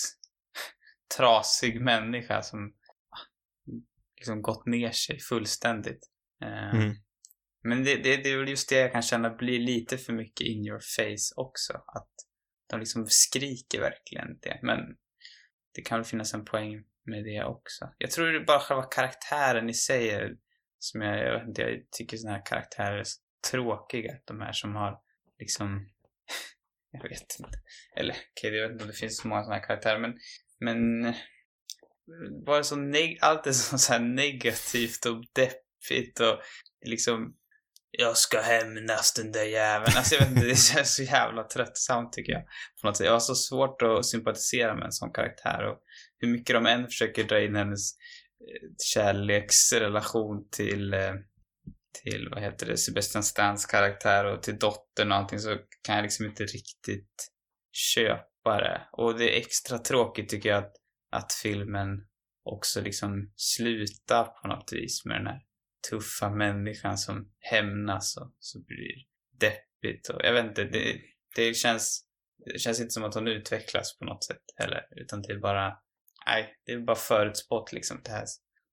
trasig 1.16 1.80
människa 1.80 2.42
som 2.42 2.72
ah, 3.10 3.26
liksom 4.16 4.42
gått 4.42 4.66
ner 4.66 4.90
sig 4.90 5.18
fullständigt. 5.20 6.10
Eh, 6.42 6.80
Mm. 6.80 6.94
Men 7.62 7.84
det, 7.84 7.96
det, 7.96 8.16
det 8.16 8.30
är 8.30 8.38
väl 8.38 8.48
just 8.48 8.68
det 8.68 8.76
jag 8.76 8.92
kan 8.92 9.02
känna 9.02 9.30
blir 9.30 9.58
lite 9.58 9.98
för 9.98 10.12
mycket 10.12 10.46
in 10.46 10.66
your 10.66 10.80
face 10.96 11.34
också. 11.36 11.72
Att 11.72 12.10
de 12.70 12.80
liksom 12.80 13.06
skriker 13.06 13.80
verkligen 13.80 14.38
det. 14.42 14.60
Men 14.62 14.78
det 15.74 15.82
kan 15.82 15.98
väl 15.98 16.04
finnas 16.04 16.34
en 16.34 16.44
poäng 16.44 16.84
med 17.04 17.24
det 17.24 17.44
också. 17.44 17.92
Jag 17.98 18.10
tror 18.10 18.26
det 18.26 18.38
är 18.38 18.44
bara 18.44 18.60
själva 18.60 18.82
karaktären 18.82 19.70
i 19.70 19.74
sig 19.74 20.10
är, 20.10 20.36
som 20.78 21.00
jag, 21.00 21.18
jag 21.18 21.38
vet 21.38 21.48
inte, 21.48 21.62
jag 21.62 21.90
tycker 21.90 22.16
såna 22.16 22.32
här 22.32 22.46
karaktärer 22.46 22.98
är 22.98 23.04
så 23.04 23.20
tråkiga. 23.50 24.12
De 24.24 24.40
här 24.40 24.52
som 24.52 24.76
har 24.76 25.00
liksom, 25.38 25.88
jag 26.90 27.02
vet 27.02 27.36
inte. 27.38 27.58
Eller 27.96 28.12
okej, 28.12 28.54
jag 28.56 28.62
vet 28.62 28.72
inte 28.72 28.84
om 28.84 28.90
det 28.90 28.96
finns 28.96 29.18
så 29.18 29.28
många 29.28 29.42
såna 29.42 29.54
här 29.54 29.66
karaktärer 29.66 29.98
men, 29.98 30.14
men 30.60 31.14
bara 32.44 32.62
så 32.62 32.76
neg- 32.76 33.18
allt 33.20 33.46
är 33.46 33.52
så, 33.52 33.78
så 33.78 33.92
här 33.92 34.00
negativt 34.00 35.06
och 35.06 35.24
deppigt 35.32 36.20
och 36.20 36.40
liksom 36.86 37.36
jag 37.90 38.16
ska 38.16 38.40
hämnas 38.40 39.14
den 39.14 39.32
där 39.32 39.44
jäveln. 39.44 39.92
Alltså 39.96 40.14
jag 40.14 40.20
vet 40.20 40.30
inte, 40.30 40.46
det 40.46 40.56
känns 40.56 40.94
så 40.94 41.02
jävla 41.02 41.44
tröttsamt 41.44 42.12
tycker 42.12 42.32
jag. 42.32 42.42
På 42.80 42.86
något 42.86 42.96
sätt. 42.96 43.06
Jag 43.06 43.12
har 43.12 43.20
så 43.20 43.34
svårt 43.34 43.82
att 43.82 44.06
sympatisera 44.06 44.74
med 44.74 44.84
en 44.84 44.92
sån 44.92 45.12
karaktär 45.12 45.66
och 45.66 45.78
hur 46.20 46.28
mycket 46.28 46.54
de 46.54 46.66
än 46.66 46.86
försöker 46.86 47.24
dra 47.24 47.42
in 47.42 47.56
hennes 47.56 47.92
eh, 48.40 48.68
kärleksrelation 48.94 50.48
till, 50.50 50.94
eh, 50.94 51.14
till 52.02 52.28
vad 52.30 52.42
heter 52.42 52.66
det, 52.66 52.76
Sebastian 52.76 53.24
Stans 53.24 53.66
karaktär 53.66 54.24
och 54.24 54.42
till 54.42 54.58
dottern 54.58 55.12
och 55.12 55.18
allting 55.18 55.38
så 55.38 55.56
kan 55.82 55.96
jag 55.96 56.02
liksom 56.02 56.26
inte 56.26 56.44
riktigt 56.44 57.32
köpa 57.72 58.56
det. 58.60 58.88
Och 58.92 59.18
det 59.18 59.36
är 59.36 59.40
extra 59.40 59.78
tråkigt 59.78 60.28
tycker 60.28 60.48
jag 60.48 60.58
att, 60.58 60.72
att 61.10 61.32
filmen 61.32 62.06
också 62.44 62.80
liksom 62.80 63.32
slutar 63.36 64.24
på 64.24 64.48
något 64.48 64.72
vis 64.72 65.04
med 65.04 65.16
den 65.16 65.26
här 65.26 65.40
tuffa 65.90 66.30
människan 66.30 66.98
som 66.98 67.32
hämnas 67.38 68.16
och 68.16 68.34
så 68.38 68.64
blir 68.64 69.04
deppigt 69.40 70.08
och 70.08 70.20
jag 70.24 70.32
vet 70.32 70.44
inte, 70.44 70.64
det, 70.64 71.00
det 71.36 71.54
känns 71.54 72.06
det 72.44 72.58
känns 72.58 72.80
inte 72.80 72.90
som 72.90 73.04
att 73.04 73.14
hon 73.14 73.28
utvecklas 73.28 73.98
på 73.98 74.04
något 74.04 74.24
sätt 74.24 74.42
heller, 74.56 74.82
utan 74.90 75.22
det 75.22 75.32
är 75.32 75.38
bara 75.38 75.72
nej, 76.26 76.54
det 76.66 76.72
är 76.72 76.78
bara 76.78 76.96
förutspått 76.96 77.72
liksom 77.72 78.00
det 78.04 78.10
här. 78.10 78.24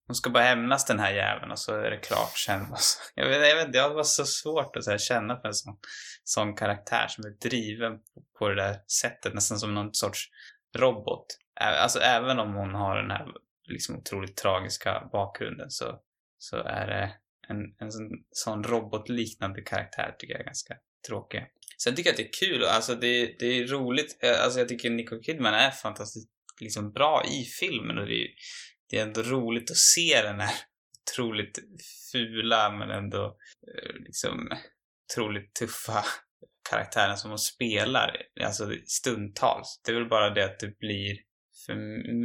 Hon 0.08 0.16
ska 0.16 0.30
bara 0.30 0.44
hämnas 0.44 0.86
den 0.86 1.00
här 1.00 1.14
jäveln 1.14 1.52
och 1.52 1.60
så 1.60 1.76
är 1.76 1.92
det 1.92 1.98
klart 1.98 2.38
sen. 2.38 2.66
Jag 3.16 3.28
vet, 3.28 3.48
jag 3.48 3.56
vet 3.56 3.74
det 3.74 3.90
var 3.90 4.04
så 4.04 4.26
svårt 4.26 4.76
att 4.76 4.84
så 4.84 4.92
här, 4.92 4.98
känna 4.98 5.42
för 5.42 5.48
en 5.48 5.54
sån, 5.54 5.78
sån 6.24 6.56
karaktär 6.56 7.08
som 7.08 7.26
är 7.26 7.30
driven 7.30 7.98
på, 7.98 8.24
på 8.40 8.50
det 8.50 8.56
där 8.56 8.78
sättet, 9.02 9.34
nästan 9.34 9.60
som 9.60 9.74
någon 9.74 9.94
sorts 9.94 10.30
robot. 10.78 11.26
Alltså 11.60 12.00
även 12.00 12.40
om 12.40 12.54
hon 12.54 12.74
har 12.74 12.96
den 12.96 13.12
här 13.12 13.28
liksom 13.64 13.98
otroligt 13.98 14.38
tragiska 14.38 15.10
bakgrunden 15.12 15.72
så 15.72 16.00
så 16.38 16.58
är 16.58 16.88
det 16.88 17.12
en, 17.48 17.76
en 17.80 17.92
sån, 17.92 18.10
sån 18.32 18.64
robotliknande 18.64 19.62
karaktär 19.62 20.16
tycker 20.20 20.34
jag 20.34 20.42
är 20.42 20.46
ganska 20.46 20.78
tråkig. 21.08 21.46
Sen 21.78 21.96
tycker 21.96 22.10
jag 22.10 22.14
att 22.14 22.18
det 22.18 22.28
är 22.28 22.48
kul, 22.48 22.64
alltså 22.64 22.96
det, 22.96 23.36
det 23.40 23.46
är 23.46 23.68
roligt, 23.68 24.24
alltså 24.44 24.60
jag 24.60 24.70
tycker 24.70 24.90
Nicole 24.90 25.24
Kidman 25.24 25.54
är 25.54 25.72
fantastiskt 25.72 26.30
liksom 26.62 26.92
bra 26.92 27.24
i 27.26 27.44
filmen 27.60 27.98
och 27.98 28.06
det 28.06 28.22
är, 28.22 28.28
det 28.90 28.98
är 28.98 29.04
ändå 29.04 29.22
roligt 29.22 29.72
att 29.72 29.78
se 29.78 30.22
den 30.22 30.40
här 30.40 30.56
otroligt 31.12 31.60
fula 32.12 32.72
men 32.72 32.92
ändå 32.92 33.26
eh, 33.26 33.96
liksom 33.96 34.50
otroligt 35.12 35.54
tuffa 35.54 36.06
karaktären 36.70 37.18
som 37.18 37.30
hon 37.30 37.40
spelar, 37.40 38.18
alltså 38.44 38.72
stundtals. 38.86 39.82
Det 39.86 39.92
är 39.92 39.96
väl 39.96 40.10
bara 40.10 40.30
det 40.30 40.46
att 40.46 40.60
det 40.60 40.78
blir 40.80 41.18
för 41.66 41.76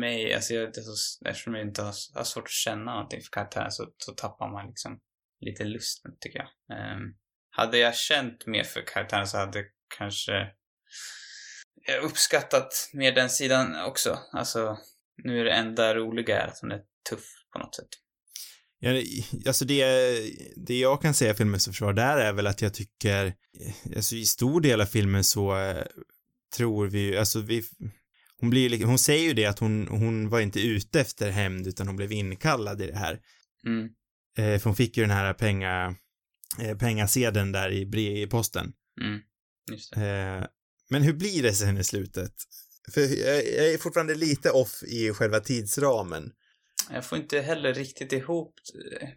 mig, 0.01 0.35
alltså 0.35 0.55
jag, 0.55 0.73
det 0.73 0.81
är 0.81 0.83
så, 0.83 1.29
eftersom 1.29 1.55
jag 1.55 1.67
inte 1.67 1.83
har, 1.83 1.95
har 2.15 2.25
svårt 2.25 2.45
att 2.45 2.51
känna 2.51 2.95
någonting 2.95 3.21
för 3.21 3.31
karaktären 3.31 3.71
så, 3.71 3.93
så 3.97 4.13
tappar 4.13 4.53
man 4.53 4.67
liksom 4.67 5.01
lite 5.41 5.65
lusten 5.65 6.13
tycker 6.21 6.39
jag. 6.39 6.49
Um, 6.97 7.17
hade 7.51 7.79
jag 7.79 7.97
känt 7.97 8.47
mer 8.47 8.65
för 8.65 8.87
karaktären 8.87 9.27
så 9.27 9.39
hade 9.39 9.59
jag 9.59 9.69
kanske 9.99 10.33
jag 11.87 12.03
uppskattat 12.03 12.91
mer 12.93 13.13
den 13.13 13.31
sidan 13.31 13.85
också. 13.85 14.19
Alltså, 14.33 14.79
nu 15.25 15.41
är 15.41 15.45
det 15.45 15.53
enda 15.53 15.95
roliga 15.95 16.43
är 16.43 16.49
att 16.49 16.59
hon 16.61 16.73
är 16.73 16.81
tuff 17.11 17.25
på 17.53 17.59
något 17.59 17.75
sätt. 17.75 17.89
Ja, 18.79 19.03
alltså 19.47 19.65
det, 19.65 19.85
det 20.57 20.79
jag 20.79 21.03
kan 21.03 21.15
säga 21.15 21.35
filmens 21.35 21.67
försvar 21.67 21.93
där 21.93 22.17
är 22.17 22.33
väl 22.33 22.47
att 22.47 22.63
jag 22.63 22.75
tycker, 22.75 23.27
eh, 23.27 23.97
alltså 23.97 24.17
i 24.17 24.25
stor 24.25 24.61
del 24.61 24.81
av 24.81 24.87
filmen 24.87 25.25
så 25.25 25.59
eh, 25.59 25.85
tror 26.57 26.87
vi 26.87 26.99
ju, 26.99 27.19
alltså 27.19 27.41
vi, 27.41 27.63
hon 28.41 28.51
blir 28.51 28.85
hon 28.85 28.99
säger 28.99 29.25
ju 29.25 29.35
det 29.35 29.47
att 29.47 29.59
hon, 29.59 29.89
hon 29.89 30.29
var 30.29 30.41
inte 30.41 30.61
ute 30.61 31.01
efter 31.01 31.31
hämnd 31.31 31.67
utan 31.67 31.87
hon 31.87 31.97
blev 31.97 32.13
inkallad 32.13 32.83
i 32.83 32.87
det 32.87 32.97
här. 32.97 33.21
Mm. 33.67 33.89
Eh, 34.39 34.61
för 34.61 34.65
hon 34.65 34.77
fick 34.77 34.97
ju 34.97 35.03
den 35.03 35.17
här 35.17 35.35
penga, 35.35 35.95
eh, 36.61 36.79
pengasedeln 36.79 37.53
där 37.53 37.71
i, 37.71 38.23
i 38.23 38.27
posten. 38.27 38.73
Mm. 39.01 39.21
Just 39.71 39.95
det. 39.95 40.09
Eh, 40.09 40.45
men 40.93 41.03
hur 41.03 41.13
blir 41.13 41.43
det 41.43 41.53
sen 41.53 41.79
i 41.79 41.85
slutet? 41.85 42.33
För 42.95 43.01
jag, 43.01 43.73
är 43.73 43.79
fortfarande 43.79 44.15
lite 44.15 44.51
off 44.51 44.83
i 44.83 45.13
själva 45.13 45.41
tidsramen. 45.41 46.33
Jag 46.91 47.05
får 47.05 47.19
inte 47.19 47.41
heller 47.41 47.75
riktigt 47.75 48.13
ihop 48.13 48.55
eh, 49.01 49.09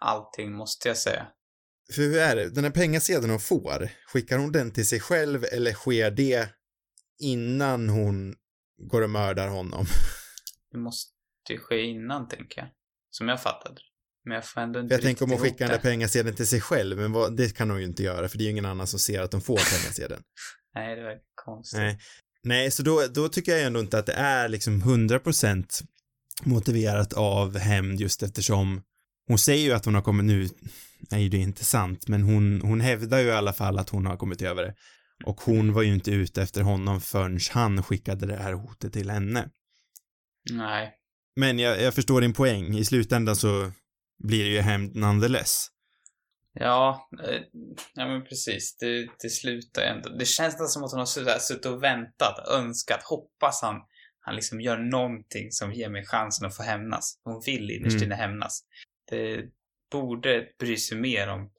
allting 0.00 0.52
måste 0.52 0.88
jag 0.88 0.96
säga. 0.96 1.26
För 1.92 2.02
hur 2.02 2.18
är 2.18 2.36
det? 2.36 2.50
Den 2.50 2.64
här 2.64 2.70
pengasedeln 2.70 3.30
hon 3.30 3.40
får, 3.40 3.88
skickar 4.06 4.38
hon 4.38 4.52
den 4.52 4.70
till 4.70 4.86
sig 4.86 5.00
själv 5.00 5.44
eller 5.52 5.72
sker 5.72 6.10
det 6.10 6.48
innan 7.18 7.88
hon 7.88 8.34
går 8.90 9.02
och 9.02 9.10
mördar 9.10 9.48
honom? 9.48 9.86
Det 10.70 10.78
måste 10.78 11.12
ju 11.50 11.58
ske 11.58 11.82
innan 11.82 12.28
tänker 12.28 12.60
jag. 12.60 12.70
Som 13.10 13.28
jag 13.28 13.42
fattade 13.42 13.80
Men 14.24 14.34
jag 14.34 14.46
får 14.46 14.60
ändå 14.60 14.80
inte 14.80 14.94
jag 14.94 15.02
tänker 15.02 15.24
om 15.24 15.30
hon 15.30 15.40
skickar 15.40 15.66
den 15.68 15.68
där 15.68 15.90
pengasedeln 15.90 16.36
till 16.36 16.46
sig 16.46 16.60
själv, 16.60 16.96
men 16.96 17.12
vad, 17.12 17.36
det 17.36 17.56
kan 17.56 17.70
hon 17.70 17.78
ju 17.78 17.86
inte 17.86 18.02
göra 18.02 18.28
för 18.28 18.38
det 18.38 18.42
är 18.42 18.46
ju 18.46 18.50
ingen 18.50 18.66
annan 18.66 18.86
som 18.86 18.98
ser 18.98 19.20
att 19.20 19.30
de 19.30 19.40
får 19.40 19.56
pengasedeln. 19.56 20.22
Nej, 20.76 20.96
det 20.96 21.02
var 21.02 21.18
konstigt. 21.34 21.78
Nej. 21.78 21.98
Nej, 22.42 22.70
så 22.70 22.82
då, 22.82 23.06
då 23.14 23.28
tycker 23.28 23.52
jag 23.52 23.62
ändå 23.62 23.80
inte 23.80 23.98
att 23.98 24.06
det 24.06 24.12
är 24.12 24.48
liksom 24.48 24.82
100% 24.82 25.64
motiverat 26.44 27.12
av 27.12 27.58
hämnd 27.58 28.00
just 28.00 28.22
eftersom 28.22 28.82
hon 29.28 29.38
säger 29.38 29.64
ju 29.64 29.72
att 29.72 29.84
hon 29.84 29.94
har 29.94 30.02
kommit 30.02 30.26
nu, 30.26 30.48
nej 31.10 31.28
det 31.28 31.36
är 31.36 31.40
inte 31.40 31.64
sant, 31.64 32.08
men 32.08 32.22
hon, 32.22 32.60
hon 32.60 32.80
hävdar 32.80 33.18
ju 33.18 33.26
i 33.26 33.32
alla 33.32 33.52
fall 33.52 33.78
att 33.78 33.90
hon 33.90 34.06
har 34.06 34.16
kommit 34.16 34.42
över 34.42 34.62
det. 34.62 34.74
Och 35.24 35.40
hon 35.40 35.72
var 35.72 35.82
ju 35.82 35.94
inte 35.94 36.10
ute 36.10 36.42
efter 36.42 36.62
honom 36.62 37.00
förrän 37.00 37.40
han 37.50 37.82
skickade 37.82 38.26
det 38.26 38.36
här 38.36 38.52
hotet 38.52 38.92
till 38.92 39.10
henne. 39.10 39.48
Nej. 40.50 40.92
Men 41.36 41.58
jag, 41.58 41.82
jag 41.82 41.94
förstår 41.94 42.20
din 42.20 42.32
poäng, 42.32 42.78
i 42.78 42.84
slutändan 42.84 43.36
så 43.36 43.72
blir 44.24 44.44
det 44.44 44.50
ju 44.50 44.60
hämnd 44.60 44.96
nonetheless. 44.96 45.68
Ja, 46.60 47.08
eh, 47.24 47.42
ja 47.94 48.06
men 48.08 48.24
precis. 48.24 48.76
Det, 48.76 49.08
det 49.22 49.28
slutar 49.30 49.82
ändå. 49.82 50.08
Det 50.08 50.24
känns 50.24 50.52
nästan 50.52 50.68
som 50.68 50.84
att 50.84 50.90
hon 50.90 50.98
har 50.98 51.38
suttit, 51.38 51.66
och 51.66 51.82
väntat, 51.82 52.48
önskat, 52.48 53.02
hoppas 53.02 53.62
han, 53.62 53.82
han 54.20 54.34
liksom 54.34 54.60
gör 54.60 54.76
någonting 54.78 55.50
som 55.50 55.72
ger 55.72 55.88
mig 55.88 56.04
chansen 56.04 56.46
att 56.46 56.56
få 56.56 56.62
hämnas. 56.62 57.20
Hon 57.24 57.42
vill 57.46 57.70
innerst 57.70 57.96
Mm. 57.96 58.04
inne 58.04 58.14
hämnas. 58.14 58.60
Det 59.10 59.44
borde 59.92 60.46
bry 60.58 60.76
sig 60.76 60.98
mer 60.98 61.28
om, 61.28 61.50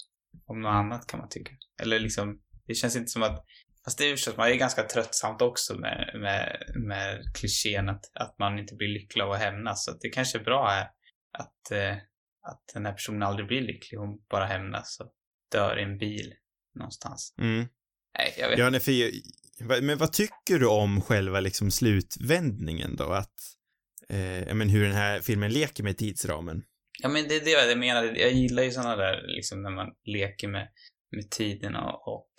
om 0.45 0.61
något 0.61 0.73
annat 0.73 1.07
kan 1.07 1.19
man 1.19 1.29
tycka. 1.29 1.51
Eller 1.81 1.99
liksom, 1.99 2.41
det 2.67 2.73
känns 2.73 2.95
inte 2.95 3.09
som 3.09 3.23
att 3.23 3.45
Fast 3.85 3.97
det 3.97 4.05
är 4.05 4.09
ju 4.09 4.17
så 4.17 4.29
att 4.29 4.37
man 4.37 4.47
är 4.47 4.55
ganska 4.55 4.83
tröttsamt 4.83 5.41
också 5.41 5.75
med, 5.75 6.11
med, 6.21 6.63
med 6.75 7.35
klichén 7.35 7.89
att, 7.89 8.11
att 8.13 8.39
man 8.39 8.59
inte 8.59 8.75
blir 8.75 8.87
lycklig 8.87 9.23
av 9.23 9.31
att 9.31 9.39
hämnas. 9.39 9.85
Så 9.85 9.91
att 9.91 10.01
det 10.01 10.09
kanske 10.09 10.37
är 10.37 10.43
bra 10.43 10.71
är 10.71 10.89
att, 11.37 11.71
eh, 11.71 11.97
att 12.47 12.61
den 12.73 12.85
här 12.85 12.93
personen 12.93 13.23
aldrig 13.23 13.47
blir 13.47 13.61
lycklig. 13.61 13.97
Hon 13.99 14.19
bara 14.29 14.45
hämnas 14.45 14.99
och 14.99 15.11
dör 15.51 15.79
i 15.79 15.83
en 15.83 15.97
bil 15.97 16.33
någonstans. 16.75 17.33
Mm. 17.37 17.65
Nej, 18.17 18.33
jag 18.37 18.49
vet 18.49 18.59
Ja, 18.59 18.69
nej, 18.69 18.79
för, 18.79 18.91
jag- 18.91 19.83
men 19.83 19.97
vad 19.97 20.13
tycker 20.13 20.59
du 20.59 20.67
om 20.67 21.01
själva 21.01 21.39
liksom 21.39 21.71
slutvändningen 21.71 22.95
då? 22.95 23.03
Att, 23.03 23.33
eh, 24.09 24.53
men 24.55 24.69
hur 24.69 24.83
den 24.83 24.95
här 24.95 25.19
filmen 25.19 25.53
leker 25.53 25.83
med 25.83 25.97
tidsramen? 25.97 26.63
Ja, 27.03 27.09
men 27.09 27.27
det 27.27 27.35
är 27.35 27.45
det 27.45 27.51
jag 27.69 27.77
menar. 27.79 28.03
Jag 28.03 28.31
gillar 28.31 28.63
ju 28.63 28.71
sådana 28.71 28.95
där, 28.95 29.27
liksom 29.27 29.61
när 29.63 29.69
man 29.69 29.87
leker 30.05 30.47
med, 30.47 30.67
med 31.11 31.29
tiden 31.31 31.75
och, 31.75 32.07
och 32.07 32.29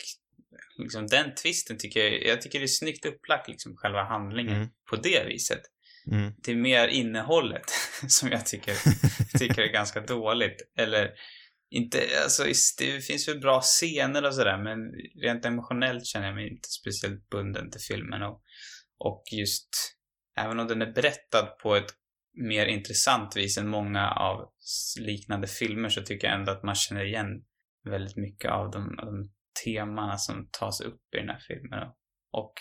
liksom 0.77 1.07
den 1.07 1.35
twisten 1.35 1.77
tycker 1.77 1.99
jag, 1.99 2.23
jag 2.25 2.41
tycker 2.41 2.59
det 2.59 2.65
är 2.65 2.67
snyggt 2.67 3.05
upplagt, 3.05 3.47
liksom 3.47 3.75
själva 3.77 4.03
handlingen 4.03 4.55
Mm. 4.55 4.69
på 4.89 4.95
det 4.95 5.23
viset. 5.27 5.61
Mm. 6.11 6.33
Det 6.43 6.51
är 6.51 6.55
mer 6.55 6.87
innehållet 6.87 7.69
som 8.07 8.29
jag 8.29 8.45
tycker, 8.45 8.75
tycker 9.39 9.61
är 9.61 9.73
ganska 9.73 10.01
dåligt. 10.01 10.57
Eller 10.77 11.11
inte, 11.71 12.01
alltså 12.23 12.43
det 12.77 13.01
finns 13.01 13.27
väl 13.27 13.39
bra 13.39 13.61
scener 13.61 14.25
och 14.25 14.35
sådär 14.35 14.63
men 14.63 14.79
rent 15.23 15.45
emotionellt 15.45 16.05
känner 16.05 16.25
jag 16.25 16.35
mig 16.35 16.49
inte 16.49 16.69
speciellt 16.69 17.29
bunden 17.29 17.71
till 17.71 17.81
filmen 17.81 18.23
och, 18.23 18.41
och 18.99 19.23
just 19.31 19.69
även 20.37 20.59
om 20.59 20.67
den 20.67 20.81
är 20.81 20.93
berättad 20.93 21.45
på 21.63 21.75
ett 21.75 21.93
mer 22.33 22.65
intressant 22.65 23.37
vis 23.37 23.57
än 23.57 23.67
många 23.67 24.11
av 24.11 24.49
liknande 24.99 25.47
filmer 25.47 25.89
så 25.89 26.01
tycker 26.01 26.27
jag 26.27 26.39
ändå 26.39 26.51
att 26.51 26.63
man 26.63 26.75
känner 26.75 27.05
igen 27.05 27.27
väldigt 27.89 28.17
mycket 28.17 28.51
av 28.51 28.71
de, 28.71 28.95
de 28.95 29.31
temana 29.65 30.17
som 30.17 30.49
tas 30.51 30.81
upp 30.81 31.01
i 31.15 31.17
den 31.17 31.29
här 31.29 31.43
filmen. 31.47 31.87
Och 32.31 32.53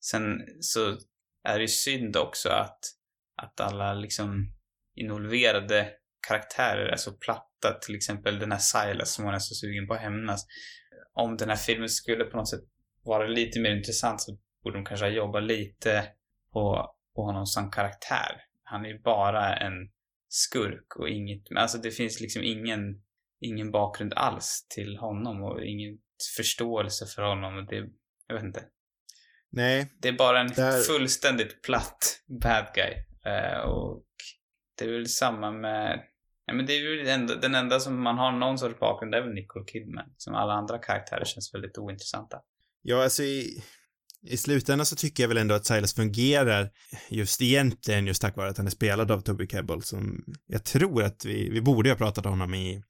sen 0.00 0.38
så 0.60 0.98
är 1.44 1.54
det 1.54 1.62
ju 1.62 1.68
synd 1.68 2.16
också 2.16 2.48
att, 2.48 2.78
att 3.42 3.60
alla 3.60 3.94
liksom 3.94 4.54
involverade 4.94 5.90
karaktärer 6.28 6.86
är 6.86 6.96
så 6.96 7.12
platta. 7.12 7.78
Till 7.86 7.94
exempel 7.94 8.38
den 8.38 8.52
här 8.52 8.58
Silas 8.58 9.14
som 9.14 9.24
hon 9.24 9.34
är 9.34 9.38
så 9.38 9.54
sugen 9.54 9.86
på 9.86 9.94
att 9.94 10.00
hämnas. 10.00 10.46
Om 11.12 11.36
den 11.36 11.48
här 11.48 11.56
filmen 11.56 11.88
skulle 11.88 12.24
på 12.24 12.36
något 12.36 12.48
sätt 12.48 12.64
vara 13.04 13.26
lite 13.26 13.60
mer 13.60 13.76
intressant 13.76 14.20
så 14.20 14.38
borde 14.64 14.78
de 14.78 14.84
kanske 14.84 15.06
ha 15.06 15.10
jobbat 15.10 15.42
lite 15.42 16.04
på, 16.52 16.94
på 17.14 17.22
honom 17.22 17.46
som 17.46 17.70
karaktär. 17.70 18.42
Han 18.62 18.84
är 18.84 18.88
ju 18.88 18.98
bara 18.98 19.56
en 19.56 19.72
skurk 20.28 20.96
och 20.96 21.08
inget, 21.08 21.42
alltså 21.56 21.78
det 21.78 21.90
finns 21.90 22.20
liksom 22.20 22.42
ingen, 22.42 23.02
ingen 23.40 23.70
bakgrund 23.70 24.12
alls 24.14 24.66
till 24.68 24.96
honom 24.96 25.42
och 25.42 25.64
ingen 25.64 25.98
förståelse 26.36 27.06
för 27.06 27.22
honom. 27.22 27.66
Det, 27.70 27.88
jag 28.26 28.34
vet 28.34 28.44
inte. 28.44 28.64
Nej. 29.52 29.92
Det 30.00 30.08
är 30.08 30.12
bara 30.12 30.40
en 30.40 30.48
där... 30.48 30.80
fullständigt 30.80 31.62
platt 31.62 32.20
bad 32.42 32.66
guy. 32.74 32.94
Uh, 33.26 33.60
och 33.60 34.04
det 34.78 34.84
är 34.84 34.92
väl 34.92 35.08
samma 35.08 35.50
med... 35.50 36.02
Ja, 36.46 36.54
men 36.54 36.66
det 36.66 36.72
är 36.72 36.96
väl 36.96 37.08
enda, 37.08 37.36
den 37.36 37.54
enda 37.54 37.80
som 37.80 38.02
man 38.02 38.18
har 38.18 38.32
någon 38.32 38.58
sorts 38.58 38.78
bakgrund, 38.78 39.12
det 39.12 39.18
är 39.18 39.22
väl 39.22 39.34
Nicole 39.34 39.64
Kidman. 39.66 40.08
Liksom 40.08 40.34
alla 40.34 40.52
andra 40.52 40.78
karaktärer 40.78 41.24
känns 41.24 41.54
väldigt 41.54 41.78
ointressanta. 41.78 42.36
Ja, 42.82 43.02
alltså 43.02 43.22
i, 43.22 43.62
i 44.26 44.36
slutändan 44.36 44.86
så 44.86 44.96
tycker 44.96 45.22
jag 45.22 45.28
väl 45.28 45.36
ändå 45.36 45.54
att 45.54 45.66
Silas 45.66 45.94
fungerar 45.94 46.70
just 47.10 47.42
egentligen 47.42 48.06
just 48.06 48.22
tack 48.22 48.36
vare 48.36 48.50
att 48.50 48.56
han 48.56 48.66
är 48.66 48.70
spelad 48.70 49.10
av 49.10 49.20
Toby 49.20 49.46
Kebbell 49.46 49.82
som 49.82 50.24
jag 50.46 50.64
tror 50.64 51.02
att 51.02 51.24
vi, 51.24 51.50
vi 51.50 51.60
borde 51.60 51.90
ha 51.90 51.96
pratat 51.96 52.26
om 52.26 52.32
honom 52.32 52.54
i, 52.54 52.82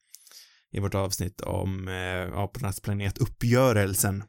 i 0.72 0.80
vårt 0.80 0.94
avsnitt 0.94 1.40
om 1.40 1.88
eh, 1.88 2.38
Apornas 2.38 2.80
planet 2.80 3.18
Uppgörelsen. 3.18 4.24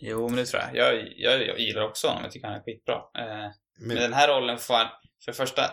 Jo, 0.00 0.28
men 0.28 0.36
det 0.36 0.46
tror 0.46 0.62
jag. 0.62 0.76
Jag, 0.76 1.12
jag, 1.16 1.46
jag 1.46 1.58
gillar 1.58 1.82
också 1.82 2.08
honom, 2.08 2.22
jag 2.22 2.32
tycker 2.32 2.48
han 2.48 2.56
är 2.56 2.62
skitbra. 2.62 2.94
Eh, 2.94 3.52
men, 3.78 3.88
men 3.88 3.96
den 3.96 4.12
här 4.12 4.28
rollen 4.28 4.58
får 4.58 4.74
han, 4.74 4.88
för 5.24 5.32
det 5.32 5.36
första, 5.36 5.70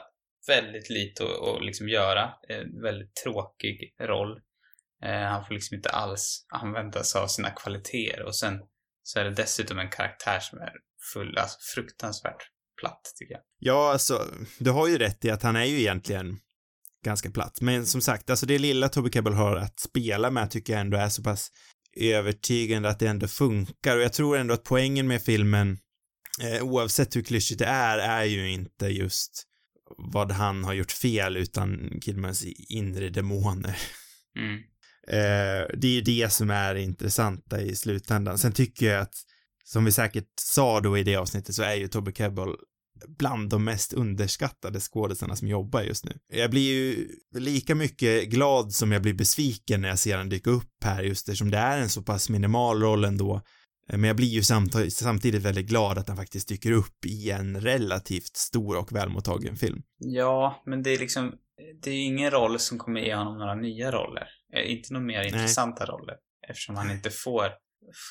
väldigt 0.47 0.89
lite 0.89 1.23
att, 1.23 1.47
att 1.47 1.65
liksom 1.65 1.89
göra. 1.89 2.33
En 2.47 2.81
väldigt 2.81 3.15
tråkig 3.23 3.95
roll. 4.01 4.39
Eh, 5.03 5.11
han 5.11 5.45
får 5.45 5.53
liksom 5.53 5.75
inte 5.75 5.89
alls 5.89 6.45
använda 6.49 7.03
sig 7.03 7.21
av 7.21 7.27
sina 7.27 7.49
kvaliteter 7.49 8.23
och 8.23 8.35
sen 8.35 8.59
så 9.03 9.19
är 9.19 9.23
det 9.23 9.31
dessutom 9.31 9.79
en 9.79 9.89
karaktär 9.89 10.39
som 10.39 10.59
är 10.59 10.73
full, 11.13 11.37
alltså 11.37 11.57
fruktansvärt 11.75 12.49
platt 12.81 13.01
tycker 13.19 13.33
jag. 13.33 13.41
Ja, 13.59 13.91
alltså, 13.91 14.21
du 14.59 14.71
har 14.71 14.87
ju 14.87 14.97
rätt 14.97 15.25
i 15.25 15.31
att 15.31 15.43
han 15.43 15.55
är 15.55 15.65
ju 15.65 15.79
egentligen 15.79 16.39
ganska 17.05 17.31
platt. 17.31 17.61
Men 17.61 17.85
som 17.85 18.01
sagt, 18.01 18.29
alltså 18.29 18.45
det 18.45 18.57
lilla 18.57 18.89
Toby 18.89 19.11
Kebbell 19.11 19.33
har 19.33 19.55
att 19.55 19.79
spela 19.79 20.31
med 20.31 20.51
tycker 20.51 20.73
jag 20.73 20.79
ändå 20.79 20.97
är 20.97 21.09
så 21.09 21.23
pass 21.23 21.51
övertygande 21.95 22.89
att 22.89 22.99
det 22.99 23.07
ändå 23.07 23.27
funkar 23.27 23.97
och 23.97 24.03
jag 24.03 24.13
tror 24.13 24.37
ändå 24.37 24.53
att 24.53 24.63
poängen 24.63 25.07
med 25.07 25.21
filmen 25.21 25.79
eh, 26.41 26.63
oavsett 26.63 27.15
hur 27.15 27.21
klyschigt 27.21 27.59
det 27.59 27.65
är, 27.65 27.97
är 27.97 28.23
ju 28.23 28.51
inte 28.51 28.87
just 28.87 29.43
vad 29.97 30.31
han 30.31 30.63
har 30.63 30.73
gjort 30.73 30.91
fel 30.91 31.37
utan 31.37 31.99
Kidmans 32.01 32.45
inre 32.69 33.09
demoner. 33.09 33.77
Mm. 34.37 34.55
Eh, 35.07 35.67
det 35.77 35.87
är 35.87 35.91
ju 35.91 36.01
det 36.01 36.33
som 36.33 36.49
är 36.49 36.73
det 36.73 36.81
intressanta 36.81 37.61
i 37.61 37.75
slutändan. 37.75 38.37
Sen 38.37 38.51
tycker 38.51 38.85
jag 38.85 39.01
att, 39.01 39.15
som 39.63 39.85
vi 39.85 39.91
säkert 39.91 40.29
sa 40.39 40.79
då 40.79 40.97
i 40.97 41.03
det 41.03 41.15
avsnittet, 41.15 41.55
så 41.55 41.63
är 41.63 41.75
ju 41.75 41.87
Tobbe 41.87 42.11
Kebbell 42.11 42.55
bland 43.07 43.49
de 43.49 43.63
mest 43.63 43.93
underskattade 43.93 44.79
skådespelarna 44.79 45.35
som 45.35 45.47
jobbar 45.47 45.81
just 45.81 46.05
nu. 46.05 46.17
Jag 46.33 46.51
blir 46.51 46.73
ju 46.73 47.07
lika 47.35 47.75
mycket 47.75 48.29
glad 48.29 48.73
som 48.73 48.91
jag 48.91 49.01
blir 49.01 49.13
besviken 49.13 49.81
när 49.81 49.89
jag 49.89 49.99
ser 49.99 50.17
den 50.17 50.29
dyka 50.29 50.49
upp 50.49 50.83
här 50.83 51.03
just 51.03 51.29
eftersom 51.29 51.51
det 51.51 51.57
är 51.57 51.77
en 51.77 51.89
så 51.89 52.01
pass 52.01 52.29
minimal 52.29 52.81
roll 52.81 53.05
ändå. 53.05 53.41
Men 53.87 54.03
jag 54.03 54.15
blir 54.15 54.27
ju 54.27 54.43
samtidigt, 54.43 55.41
väldigt 55.41 55.67
glad 55.67 55.97
att 55.97 56.07
han 56.07 56.17
faktiskt 56.17 56.47
dyker 56.47 56.71
upp 56.71 57.05
i 57.05 57.31
en 57.31 57.61
relativt 57.61 58.35
stor 58.35 58.77
och 58.77 58.95
välmottagen 58.95 59.55
film. 59.55 59.81
Ja, 59.97 60.63
men 60.65 60.83
det 60.83 60.89
är 60.89 60.99
liksom, 60.99 61.33
det 61.81 61.89
är 61.89 62.05
ingen 62.05 62.31
roll 62.31 62.59
som 62.59 62.77
kommer 62.77 63.01
ge 63.01 63.15
honom 63.15 63.37
några 63.37 63.55
nya 63.55 63.91
roller. 63.91 64.27
Eh, 64.53 64.71
inte 64.71 64.93
några 64.93 65.05
mer 65.05 65.23
intressanta 65.23 65.85
roller. 65.85 66.15
Eftersom 66.49 66.75
han 66.75 66.91
inte 66.91 67.09
får, 67.09 67.45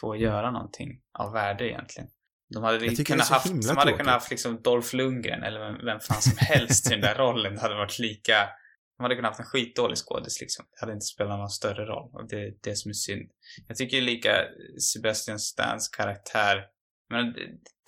får 0.00 0.16
göra 0.16 0.50
någonting 0.50 1.00
av 1.18 1.32
värde 1.32 1.68
egentligen. 1.68 2.08
De 2.54 2.62
hade 2.62 3.04
kunnat 3.04 3.28
haft, 3.28 3.68
de 3.68 3.76
hade 3.76 3.92
kunnat 3.92 4.14
haft 4.14 4.30
liksom 4.30 4.62
Dolph 4.62 4.94
Lundgren 4.94 5.42
eller 5.42 5.60
vem, 5.60 5.84
vem 5.84 6.00
fan 6.00 6.22
som 6.22 6.36
helst 6.38 6.86
i 6.86 6.90
den 6.90 7.00
där 7.00 7.14
rollen. 7.14 7.54
Det 7.54 7.60
hade 7.60 7.74
varit 7.74 7.98
lika... 7.98 8.48
De 8.96 9.02
hade 9.02 9.14
kunnat 9.14 9.28
haft 9.28 9.40
en 9.40 9.46
skitdålig 9.46 9.98
skådis 9.98 10.40
liksom. 10.40 10.64
Det 10.70 10.80
hade 10.80 10.92
inte 10.92 11.06
spelat 11.06 11.38
någon 11.38 11.50
större 11.50 11.84
roll. 11.84 12.10
Och 12.12 12.28
det 12.28 12.36
är 12.36 12.52
det 12.62 12.76
som 12.76 12.88
är 12.88 12.92
synd. 12.92 13.30
Jag 13.68 13.76
tycker 13.76 14.00
lika 14.00 14.44
Sebastian 14.92 15.38
Stans 15.38 15.88
karaktär 15.88 16.66
men 17.10 17.34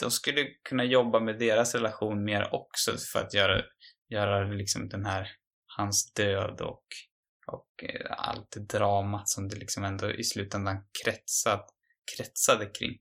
de 0.02 0.10
skulle 0.10 0.44
kunna 0.68 0.84
jobba 0.84 1.20
med 1.20 1.38
deras 1.38 1.74
relation 1.74 2.24
mer 2.24 2.54
också 2.54 2.96
för 3.12 3.20
att 3.20 3.34
göra, 3.34 3.62
göra 4.08 4.44
liksom 4.44 4.88
den 4.88 5.06
här, 5.06 5.28
hans 5.76 6.12
död 6.12 6.60
och 6.60 6.84
och 7.46 7.84
eh, 7.84 8.10
allt 8.10 8.50
dramat 8.50 9.28
som 9.28 9.48
det 9.48 9.56
liksom 9.56 9.84
ändå 9.84 10.10
i 10.10 10.24
slutändan 10.24 10.76
kretsat, 11.04 11.66
kretsade 12.16 12.66
kring. 12.66 12.98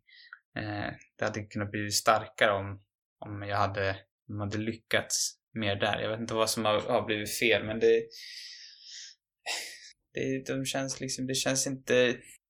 Eh, 0.55 0.91
det 1.17 1.25
hade 1.25 1.43
kunnat 1.43 1.71
bli 1.71 1.91
starkare 1.91 2.51
om, 2.51 2.81
om 3.19 3.41
jag 3.41 3.57
hade, 3.57 3.97
om 4.29 4.39
hade 4.39 4.57
lyckats 4.57 5.35
mer 5.53 5.75
där. 5.75 5.99
Jag 6.01 6.09
vet 6.09 6.19
inte 6.19 6.33
vad 6.33 6.49
som 6.49 6.65
har, 6.65 6.81
har 6.81 7.05
blivit 7.05 7.39
fel 7.39 7.65
men 7.65 7.79
det, 7.79 8.03
det 10.13 10.47
de 10.47 10.65
känns 10.65 10.99
liksom, 10.99 11.27
det 11.27 11.35
känns 11.35 11.67
inte, 11.67 11.93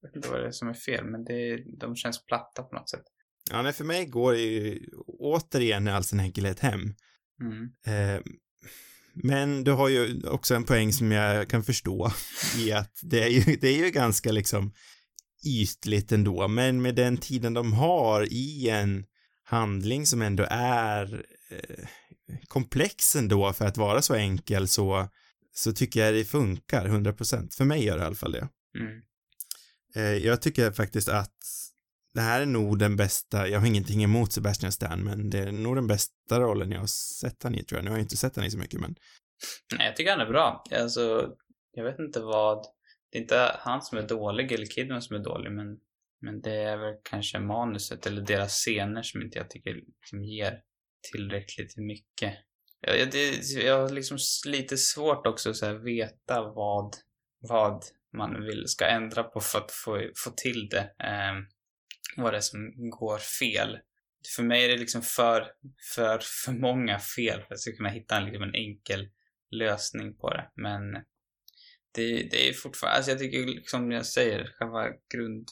jag 0.02 0.10
vet 0.10 0.15
inte 0.15 0.30
vad 0.30 0.39
det 0.39 0.48
är 0.48 0.52
som 0.52 0.68
är 0.68 0.74
fel 0.74 1.06
men 1.06 1.24
det, 1.24 1.63
de 1.80 1.96
känns 1.96 2.26
platta 2.26 2.63
på 2.63 2.76
något 2.76 2.89
sätt. 2.89 3.04
Ja, 3.52 3.62
nej, 3.62 3.74
för 3.74 3.84
mig 3.84 4.06
går 4.06 4.32
det 4.32 4.39
ju 4.39 4.89
återigen 5.08 5.88
i 5.88 5.91
all 5.91 6.04
sin 6.04 6.20
enkelhet 6.20 6.60
hem. 6.60 6.82
Mm. 7.41 7.70
Eh, 7.88 8.22
men 9.13 9.63
du 9.63 9.72
har 9.72 9.89
ju 9.89 10.28
också 10.28 10.56
en 10.56 10.63
poäng 10.63 10.94
som 10.94 11.12
jag 11.12 11.50
kan 11.50 11.63
förstå 11.63 12.12
i 12.58 12.72
att 12.72 13.00
det 13.02 13.24
är 13.24 13.28
ju, 13.28 13.56
det 13.62 13.68
är 13.68 13.86
ju 13.86 13.91
ganska 13.91 14.32
liksom 14.32 14.74
ytligt 15.45 16.12
ändå, 16.12 16.48
men 16.48 16.82
med 16.82 16.95
den 16.95 17.17
tiden 17.17 17.54
de 17.54 17.74
har 17.74 18.34
i 18.34 18.69
en 18.69 19.06
handling 19.43 20.06
som 20.06 20.21
ändå 20.21 20.45
är 20.50 21.26
eh, 21.50 21.88
komplex 22.48 23.15
ändå 23.15 23.54
för 23.54 23.65
att 23.65 23.78
vara 23.78 24.02
så 24.02 24.13
enkel 24.15 24.67
så, 24.67 25.08
så 25.54 25.74
tycker 25.74 26.06
jag 26.06 26.13
det 26.13 26.26
funkar 26.26 26.86
100%. 26.86 27.56
För 27.58 27.65
mig 27.65 27.86
gör 27.86 27.98
det 27.98 28.04
i 28.04 28.06
alla 28.06 28.15
fall 28.15 28.32
det. 28.32 28.50
Mm. 28.80 29.02
Eh, 29.95 30.26
jag 30.26 30.41
tycker 30.41 30.71
faktiskt 30.71 31.10
att 31.10 31.36
det 32.13 32.21
här 32.21 32.41
är 32.41 32.45
nog 32.45 32.80
den 32.80 32.95
bästa, 32.95 33.48
jag 33.48 33.60
har 33.60 33.67
ingenting 33.67 34.04
emot 34.04 34.34
Sebastian 34.34 34.71
Stan, 34.71 35.04
men 35.04 35.30
det 35.30 35.39
är 35.39 35.52
nog 35.52 35.76
den 35.76 35.88
bästa 35.88 36.39
rollen 36.39 36.71
jag 36.71 36.80
har 36.80 36.88
sett 36.88 37.43
han 37.43 37.56
i 37.56 37.63
tror 37.63 37.78
jag. 37.78 37.86
Nu 37.86 37.91
har 37.91 37.98
jag 37.98 38.04
inte 38.04 38.17
sett 38.17 38.36
han 38.36 38.45
i 38.45 38.52
så 38.52 38.58
mycket, 38.58 38.80
men. 38.80 38.95
Nej, 39.78 39.88
jag 39.88 39.95
tycker 39.95 40.12
han 40.12 40.28
är 40.28 40.32
bra. 40.32 40.63
Alltså, 40.71 41.34
jag 41.71 41.84
vet 41.84 42.00
inte 42.00 42.19
vad, 42.19 42.65
det 43.15 43.19
är 43.19 43.21
inte 43.21 43.58
han 43.60 43.82
som 43.82 43.97
är 43.97 44.08
dålig 44.08 44.51
eller 44.51 44.65
Kidman 44.65 45.01
som 45.01 45.15
är 45.15 45.19
dålig, 45.19 45.51
men, 45.51 45.80
men 46.21 46.41
det 46.41 46.56
är 46.56 46.78
väl 46.78 46.95
kanske 47.04 47.39
manuset 47.39 48.06
eller 48.06 48.21
deras 48.21 48.54
scener 48.54 49.04
som 49.04 49.21
inte 49.21 49.38
jag 49.38 49.49
tycker 49.49 49.73
liksom 49.73 50.23
ger 50.23 50.62
tillräckligt 51.12 51.78
mycket. 51.78 52.34
Jag, 52.82 53.12
det, 53.12 53.54
jag 53.54 53.82
har 53.82 53.89
liksom 53.89 54.17
lite 54.45 54.78
svårt 54.78 55.28
också 55.28 55.49
att 55.49 55.56
så 55.56 55.78
veta 55.78 56.41
vad, 56.41 56.95
vad 57.39 57.84
man 58.17 58.45
vill 58.45 58.67
ska 58.67 58.86
ändra 58.86 59.23
på 59.23 59.39
för 59.39 59.60
att 59.60 59.71
få, 59.71 60.10
få 60.15 60.32
till 60.32 60.69
det. 60.69 60.84
Um, 60.84 61.47
vad 62.17 62.34
det 62.34 62.38
är 62.38 62.41
som 62.41 62.89
går 62.89 63.17
fel. 63.17 63.80
För 64.36 64.43
mig 64.43 64.65
är 64.65 64.69
det 64.69 64.78
liksom 64.78 65.01
för, 65.01 65.47
för, 65.95 66.19
för 66.45 66.51
många 66.51 66.99
fel 66.99 67.38
för 67.38 67.43
att 67.43 67.49
jag 67.49 67.60
ska 67.60 67.75
kunna 67.75 67.89
hitta 67.89 68.17
en, 68.17 68.25
liksom 68.25 68.43
en 68.43 68.56
enkel 68.56 69.10
lösning 69.51 70.17
på 70.17 70.30
det. 70.30 70.51
Men 70.56 70.82
det, 71.95 72.29
det 72.31 72.49
är 72.49 72.53
fortfarande, 72.53 72.97
alltså 72.97 73.12
jag 73.12 73.19
tycker 73.19 73.45
liksom 73.45 73.91
jag 73.91 74.05
säger, 74.05 74.53
själva 74.60 74.89
grund, 75.13 75.47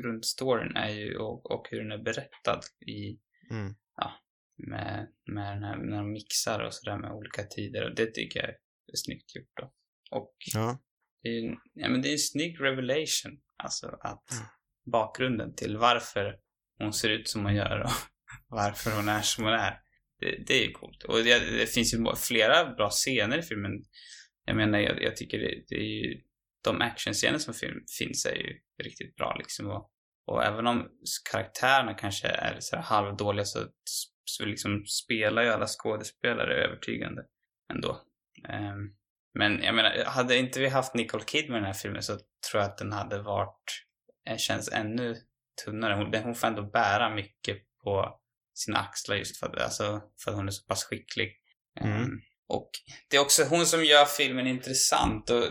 grundstoryn 0.00 0.76
är 0.76 0.88
ju, 0.88 1.16
och, 1.16 1.50
och 1.50 1.66
hur 1.70 1.82
den 1.82 1.92
är 1.92 2.04
berättad 2.04 2.60
i, 2.86 3.18
mm. 3.50 3.74
ja, 3.96 4.12
med, 4.56 5.08
med 5.32 5.56
den 5.56 5.64
här, 5.64 5.76
när 5.76 5.96
de 5.96 6.12
mixar 6.12 6.60
och 6.60 6.74
sådär 6.74 6.98
med 6.98 7.12
olika 7.12 7.42
tider 7.42 7.90
och 7.90 7.96
det 7.96 8.06
tycker 8.06 8.40
jag 8.40 8.48
är 8.48 8.96
snyggt 8.96 9.34
gjort 9.36 9.52
då. 9.60 9.72
Och 10.10 10.34
ja. 10.54 10.78
det 11.22 11.28
är, 11.28 11.56
ja 11.74 11.88
men 11.88 12.02
det 12.02 12.08
är 12.08 12.12
en 12.12 12.18
snygg 12.18 12.60
revelation, 12.60 13.40
alltså 13.56 13.86
att 13.86 14.32
mm 14.32 14.46
bakgrunden 14.84 15.54
till 15.54 15.76
varför 15.76 16.36
hon 16.78 16.92
ser 16.92 17.08
ut 17.08 17.28
som 17.28 17.44
hon 17.44 17.54
gör 17.54 17.80
och 17.80 17.90
varför 18.48 18.90
hon 18.90 19.08
är 19.08 19.22
som 19.22 19.44
hon 19.44 19.52
är. 19.52 19.78
Det, 20.20 20.44
det 20.46 20.54
är 20.54 20.66
ju 20.66 20.72
coolt. 20.72 21.02
Och 21.02 21.24
det, 21.24 21.38
det, 21.38 21.66
finns 21.66 21.94
ju 21.94 22.04
flera 22.16 22.74
bra 22.74 22.90
scener 22.90 23.38
i 23.38 23.42
filmen. 23.42 23.72
Jag 24.44 24.56
menar, 24.56 24.78
jag, 24.78 25.02
jag 25.02 25.16
tycker 25.16 25.38
det, 25.38 25.64
det, 25.68 25.74
är 25.74 26.04
ju... 26.04 26.20
De 26.64 26.80
actionscener 26.80 27.38
som 27.38 27.54
finns 27.98 28.26
är 28.26 28.34
ju 28.34 28.60
riktigt 28.82 29.16
bra 29.16 29.36
liksom. 29.38 29.66
Och, 29.66 29.90
och 30.26 30.44
även 30.44 30.66
om 30.66 30.88
karaktärerna 31.32 31.94
kanske 31.94 32.28
är 32.28 32.56
så 32.60 32.76
här 32.76 32.82
halvdåliga 32.82 33.44
så, 33.44 33.58
så 34.24 34.44
liksom 34.44 34.84
spelar 34.86 35.42
ju 35.42 35.48
alla 35.48 35.66
skådespelare 35.66 36.64
övertygande 36.64 37.22
ändå. 37.72 38.02
Ehm, 38.48 38.94
men 39.34 39.62
jag 39.62 39.74
menar, 39.74 40.04
hade 40.04 40.38
inte 40.38 40.60
vi 40.60 40.68
haft 40.68 40.94
Nicole 40.94 41.24
Kidman 41.24 41.56
i 41.56 41.60
den 41.60 41.66
här 41.66 41.72
filmen 41.72 42.02
så 42.02 42.12
tror 42.50 42.62
jag 42.62 42.64
att 42.64 42.78
den 42.78 42.92
hade 42.92 43.22
varit, 43.22 43.84
eh, 44.28 44.36
känns 44.36 44.72
ännu 44.72 45.16
tunnare. 45.64 45.94
Hon, 45.94 46.14
hon 46.24 46.34
får 46.34 46.46
ändå 46.46 46.62
bära 46.62 47.14
mycket 47.14 47.58
på 47.84 48.20
sina 48.54 48.78
axlar 48.78 49.16
just 49.16 49.40
för 49.40 49.46
att, 49.46 49.62
alltså, 49.62 50.02
för 50.24 50.30
att 50.30 50.36
hon 50.36 50.48
är 50.48 50.52
så 50.52 50.66
pass 50.66 50.84
skicklig. 50.84 51.32
Mm. 51.80 52.20
Och 52.52 52.70
det 53.10 53.16
är 53.16 53.20
också 53.20 53.44
hon 53.44 53.66
som 53.66 53.84
gör 53.84 54.04
filmen 54.04 54.46
intressant 54.46 55.30
och 55.30 55.42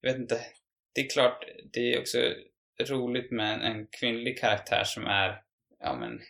jag 0.00 0.12
vet 0.12 0.20
inte, 0.20 0.40
det 0.94 1.00
är 1.00 1.10
klart, 1.10 1.44
det 1.72 1.94
är 1.94 2.00
också 2.00 2.18
roligt 2.80 3.30
med 3.30 3.54
en, 3.54 3.60
en 3.60 3.86
kvinnlig 4.00 4.38
karaktär 4.38 4.84
som 4.84 5.06
är, 5.06 5.42
ja 5.78 5.96
men, 5.96 6.20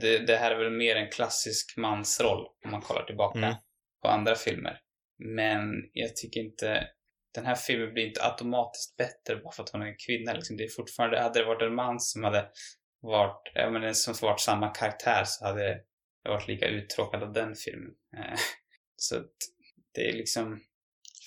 det, 0.00 0.18
det 0.18 0.36
här 0.36 0.50
är 0.50 0.58
väl 0.64 0.72
mer 0.72 0.96
en 0.96 1.10
klassisk 1.10 1.76
mansroll 1.76 2.46
om 2.64 2.70
man 2.70 2.80
kollar 2.82 3.04
tillbaka 3.04 3.38
Mm. 3.38 3.54
på 4.02 4.08
andra 4.08 4.34
filmer. 4.34 4.80
Men 5.18 5.60
jag 5.92 6.16
tycker 6.16 6.40
inte, 6.40 6.88
den 7.34 7.46
här 7.46 7.54
filmen 7.54 7.94
blir 7.94 8.06
inte 8.06 8.24
automatiskt 8.24 8.96
bättre 8.96 9.36
bara 9.36 9.52
för 9.52 9.62
att 9.62 9.70
hon 9.70 9.82
är 9.82 9.86
en 9.86 9.96
kvinna 10.06 10.32
liksom. 10.32 10.56
Det 10.56 10.64
är 10.64 10.68
fortfarande, 10.68 11.20
hade 11.20 11.38
det 11.38 11.44
varit 11.46 11.62
en 11.62 11.74
man 11.74 12.00
som 12.00 12.24
hade 12.24 12.48
varit, 13.02 13.52
ja 13.54 13.70
men 13.70 13.94
som 13.94 14.14
varit 14.22 14.40
samma 14.40 14.68
karaktär 14.68 15.22
så 15.26 15.44
hade 15.44 15.80
jag 16.22 16.30
varit 16.32 16.48
lika 16.48 16.66
uttråkad 16.66 17.22
av 17.22 17.32
den 17.32 17.54
filmen. 17.54 17.90
Så 19.02 19.16
att 19.16 19.30
det 19.94 20.08
är 20.08 20.12
liksom, 20.12 20.60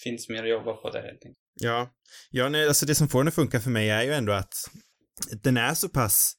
finns 0.03 0.29
mer 0.29 0.43
att 0.43 0.49
jobba 0.49 0.73
på 0.73 0.89
där 0.89 1.01
helt 1.01 1.13
enkelt. 1.25 1.37
Ja, 1.61 1.89
ja 2.31 2.49
nej, 2.49 2.67
alltså 2.67 2.85
det 2.85 2.95
som 2.95 3.07
får 3.07 3.19
den 3.19 3.27
att 3.27 3.33
funka 3.35 3.59
för 3.59 3.69
mig 3.69 3.89
är 3.89 4.03
ju 4.03 4.13
ändå 4.13 4.31
att 4.33 4.53
den 5.43 5.57
är 5.57 5.73
så 5.73 5.89
pass 5.89 6.33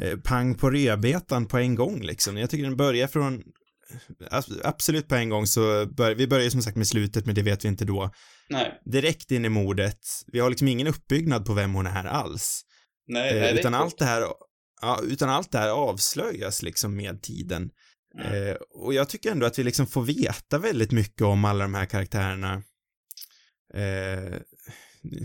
eh, 0.00 0.18
pang 0.18 0.54
på 0.54 0.70
rödbetan 0.70 1.46
på 1.48 1.58
en 1.58 1.74
gång 1.74 2.02
liksom. 2.02 2.36
Jag 2.36 2.50
tycker 2.50 2.64
den 2.64 2.76
börjar 2.76 3.06
från 3.06 3.42
abs- 4.30 4.60
absolut 4.64 5.08
på 5.08 5.14
en 5.14 5.28
gång 5.28 5.46
så 5.46 5.86
bör, 5.86 6.14
vi 6.14 6.26
börjar 6.26 6.50
som 6.50 6.62
sagt 6.62 6.76
med 6.76 6.86
slutet 6.88 7.26
men 7.26 7.34
det 7.34 7.42
vet 7.42 7.64
vi 7.64 7.68
inte 7.68 7.84
då. 7.84 8.10
Nej, 8.48 8.80
Direkt 8.84 9.30
in 9.30 9.44
i 9.44 9.48
mordet. 9.48 10.00
Vi 10.32 10.40
har 10.40 10.50
liksom 10.50 10.68
ingen 10.68 10.86
uppbyggnad 10.86 11.46
på 11.46 11.54
vem 11.54 11.74
hon 11.74 11.86
är 11.86 12.04
alls. 12.04 12.62
nej, 13.06 13.28
Eh, 13.28 13.40
nej 13.40 13.42
det 13.42 13.48
är 13.58 13.60
utan 13.60 13.74
allt 13.74 13.98
det 13.98 14.04
här 14.04 14.24
Ja, 14.82 15.00
utan 15.04 15.28
allt 15.30 15.52
det 15.52 15.58
här 15.58 15.68
avslöjas 15.70 16.62
liksom 16.62 16.96
med 16.96 17.22
tiden. 17.22 17.70
Eh, 18.20 18.54
och 18.70 18.94
jag 18.94 19.08
tycker 19.08 19.30
ändå 19.30 19.46
att 19.46 19.58
vi 19.58 19.64
liksom 19.64 19.86
får 19.86 20.02
veta 20.02 20.58
väldigt 20.58 20.92
mycket 20.92 21.22
om 21.22 21.44
alla 21.44 21.64
de 21.64 21.74
här 21.74 21.86
karaktärerna. 21.86 22.62
Eh, 23.74 24.38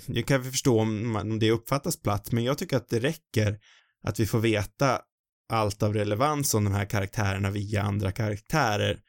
nu 0.08 0.22
kan 0.22 0.42
vi 0.42 0.52
förstå 0.52 0.80
om, 0.80 1.12
man- 1.12 1.32
om 1.32 1.40
det 1.40 1.52
uppfattas 1.52 2.02
platt, 2.02 2.32
men 2.32 2.44
jag 2.44 2.58
tycker 2.58 2.78
att 2.78 2.90
det 2.90 3.00
räcker 3.00 3.60
att 4.04 4.20
vi 4.20 4.26
får 4.26 4.40
veta 4.40 5.02
allt 5.50 5.84
av 5.84 5.94
relevans 5.94 6.54
om 6.54 6.64
de 6.64 6.74
här 6.74 6.86
karaktärerna 6.86 7.52
via 7.52 7.82
andra 7.82 8.12
karaktärer 8.12 9.00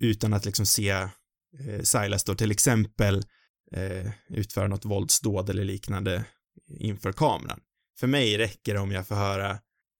utan 0.00 0.32
att 0.32 0.44
liksom 0.44 0.66
se 0.66 0.90
eh, 0.90 1.80
Silas 1.82 2.24
då 2.24 2.34
till 2.34 2.50
exempel 2.50 3.22
eh, 3.72 4.10
utföra 4.28 4.68
något 4.68 4.84
våldsdåd 4.84 5.50
eller 5.50 5.64
liknande 5.64 6.24
inför 6.68 7.12
kameran. 7.12 7.60
För 8.00 8.06
mig 8.06 8.38
räcker 8.38 8.74
det 8.74 8.80
om 8.80 8.92
jag 8.92 9.06
får 9.06 9.14
höra 9.14 9.50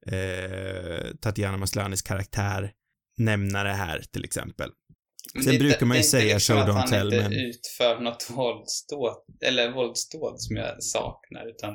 eh, 0.07 1.14
Tatiana 1.20 1.57
Maslanis 1.57 2.03
karaktär 2.03 2.72
nämna 3.16 3.64
det 3.64 3.72
här 3.72 4.03
till 4.12 4.24
exempel. 4.24 4.70
Men 5.35 5.42
Sen 5.42 5.50
det 5.50 5.50
är 5.50 5.55
inte- 5.55 5.64
brukar 5.64 5.87
man 5.87 5.96
ju 5.96 6.00
det 6.03 6.05
är 6.05 6.07
inte 6.07 6.11
säga 6.11 6.35
liksom 6.35 6.57
show 6.57 6.62
att 6.62 6.68
don't 6.68 6.72
han 6.79 6.88
tell, 6.90 7.12
inte 7.14 7.29
men- 7.29 7.33
utför 7.33 8.00
något 8.00 8.27
våldsdåd, 8.31 9.16
eller 9.44 9.72
våldsdåd 9.72 10.35
som 10.40 10.57
jag 10.57 10.83
saknar, 10.83 11.48
utan 11.50 11.74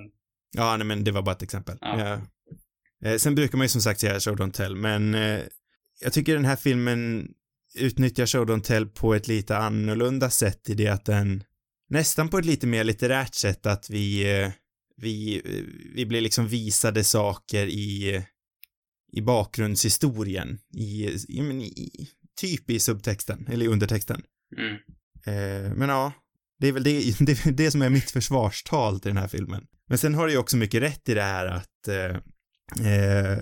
Ja, 0.57 0.77
nej 0.77 0.87
men 0.87 1.03
det 1.03 1.11
var 1.11 1.21
bara 1.21 1.35
ett 1.35 1.41
exempel. 1.41 1.77
Ja. 1.81 1.99
Ja. 1.99 2.21
Eh, 3.09 3.17
sen 3.17 3.35
brukar 3.35 3.57
man 3.57 3.65
ju 3.65 3.69
som 3.69 3.81
sagt 3.81 3.99
säga 3.99 4.19
show 4.19 4.35
don't 4.37 4.51
tell, 4.51 4.75
men 4.75 5.15
eh, 5.15 5.39
jag 6.01 6.13
tycker 6.13 6.33
den 6.35 6.45
här 6.45 6.55
filmen 6.55 7.27
utnyttjar 7.75 8.25
show 8.25 8.45
don't 8.47 8.61
tell 8.63 8.85
på 8.87 9.13
ett 9.15 9.27
lite 9.27 9.57
annorlunda 9.57 10.29
sätt 10.29 10.69
i 10.69 10.73
det 10.73 10.87
att 10.87 11.05
den 11.05 11.43
nästan 11.89 12.29
på 12.29 12.37
ett 12.37 12.45
lite 12.45 12.67
mer 12.67 12.83
litterärt 12.83 13.35
sätt 13.35 13.65
att 13.65 13.89
vi 13.89 14.39
eh, 14.41 14.49
vi, 15.01 15.41
vi 15.95 16.05
blir 16.05 16.21
liksom 16.21 16.47
visade 16.47 17.03
saker 17.03 17.65
i 17.67 18.23
i 19.11 19.21
bakgrundshistorien 19.21 20.59
i, 20.73 21.05
i, 21.27 21.39
i 21.67 22.09
typ 22.41 22.69
i 22.69 22.79
subtexten 22.79 23.47
eller 23.47 23.65
i 23.65 23.69
undertexten. 23.69 24.21
mm. 24.57 24.75
Eh, 25.25 25.73
men 25.75 25.89
ja, 25.89 26.13
det 26.59 26.67
är 26.67 26.71
väl 26.71 26.83
det, 26.83 27.19
det, 27.19 27.57
det 27.57 27.71
som 27.71 27.81
är 27.81 27.89
mitt 27.89 28.11
försvarstal 28.11 28.99
till 28.99 29.09
den 29.09 29.17
här 29.17 29.27
filmen. 29.27 29.67
Men 29.87 29.97
sen 29.97 30.15
har 30.15 30.25
du 30.25 30.31
ju 30.31 30.37
också 30.37 30.57
mycket 30.57 30.81
rätt 30.81 31.09
i 31.09 31.13
det 31.13 31.21
här 31.21 31.45
att, 31.45 31.87
eh, 31.87 32.15
eh, 32.87 33.39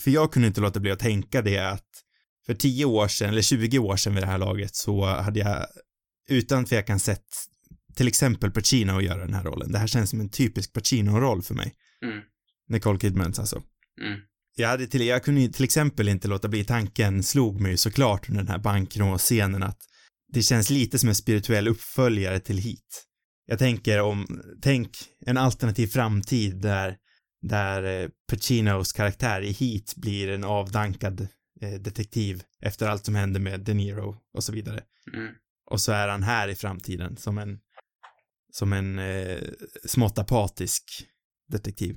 för 0.00 0.10
jag 0.10 0.32
kunde 0.32 0.48
inte 0.48 0.60
låta 0.60 0.80
bli 0.80 0.90
att 0.90 0.98
tänka 0.98 1.42
det 1.42 1.58
att 1.58 1.88
för 2.46 2.54
10 2.54 2.84
år 2.84 3.08
sedan, 3.08 3.28
eller 3.28 3.42
20 3.42 3.78
år 3.78 3.96
sedan 3.96 4.14
vid 4.14 4.22
det 4.22 4.26
här 4.26 4.38
laget, 4.38 4.74
så 4.74 5.04
hade 5.04 5.40
jag 5.40 5.66
utan 6.28 6.64
tvekan 6.64 7.00
sett 7.00 7.26
till 7.94 8.08
exempel 8.08 8.50
Pacino 8.50 9.00
göra 9.00 9.24
den 9.24 9.34
här 9.34 9.44
rollen. 9.44 9.72
Det 9.72 9.78
här 9.78 9.86
känns 9.86 10.10
som 10.10 10.20
en 10.20 10.30
typisk 10.30 10.72
Pacino-roll 10.72 11.42
för 11.42 11.54
mig. 11.54 11.74
Mm. 12.04 12.20
Nicole 12.68 12.98
Kidmans 12.98 13.38
alltså. 13.38 13.62
Mm. 14.00 14.20
Jag 14.60 14.68
hade 14.68 14.86
till, 14.86 15.06
jag 15.06 15.24
kunde 15.24 15.48
till 15.48 15.64
exempel 15.64 16.08
inte 16.08 16.28
låta 16.28 16.48
bli 16.48 16.64
tanken 16.64 17.22
slog 17.22 17.60
mig 17.60 17.76
såklart 17.76 18.28
under 18.28 18.42
den 18.42 18.50
här 18.50 18.58
bankrånscenen 18.58 19.62
att 19.62 19.78
det 20.32 20.42
känns 20.42 20.70
lite 20.70 20.98
som 20.98 21.08
en 21.08 21.14
spirituell 21.14 21.68
uppföljare 21.68 22.40
till 22.40 22.58
Heat. 22.58 23.06
Jag 23.46 23.58
tänker 23.58 24.00
om, 24.00 24.42
tänk 24.62 24.90
en 25.26 25.36
alternativ 25.36 25.86
framtid 25.86 26.60
där, 26.60 26.96
där 27.42 28.02
eh, 28.02 28.08
Pacinos 28.30 28.92
karaktär 28.92 29.42
i 29.42 29.52
Heat 29.52 29.96
blir 29.96 30.28
en 30.30 30.44
avdankad 30.44 31.28
eh, 31.60 31.72
detektiv 31.80 32.42
efter 32.60 32.88
allt 32.88 33.04
som 33.04 33.14
händer 33.14 33.40
med 33.40 33.60
De 33.60 33.74
Niro 33.74 34.16
och 34.34 34.44
så 34.44 34.52
vidare. 34.52 34.82
Mm. 35.14 35.34
Och 35.70 35.80
så 35.80 35.92
är 35.92 36.08
han 36.08 36.22
här 36.22 36.48
i 36.48 36.54
framtiden 36.54 37.16
som 37.16 37.38
en, 37.38 37.58
som 38.52 38.72
en 38.72 38.98
eh, 38.98 39.38
smått 39.84 40.18
apatisk 40.18 41.06
detektiv. 41.48 41.96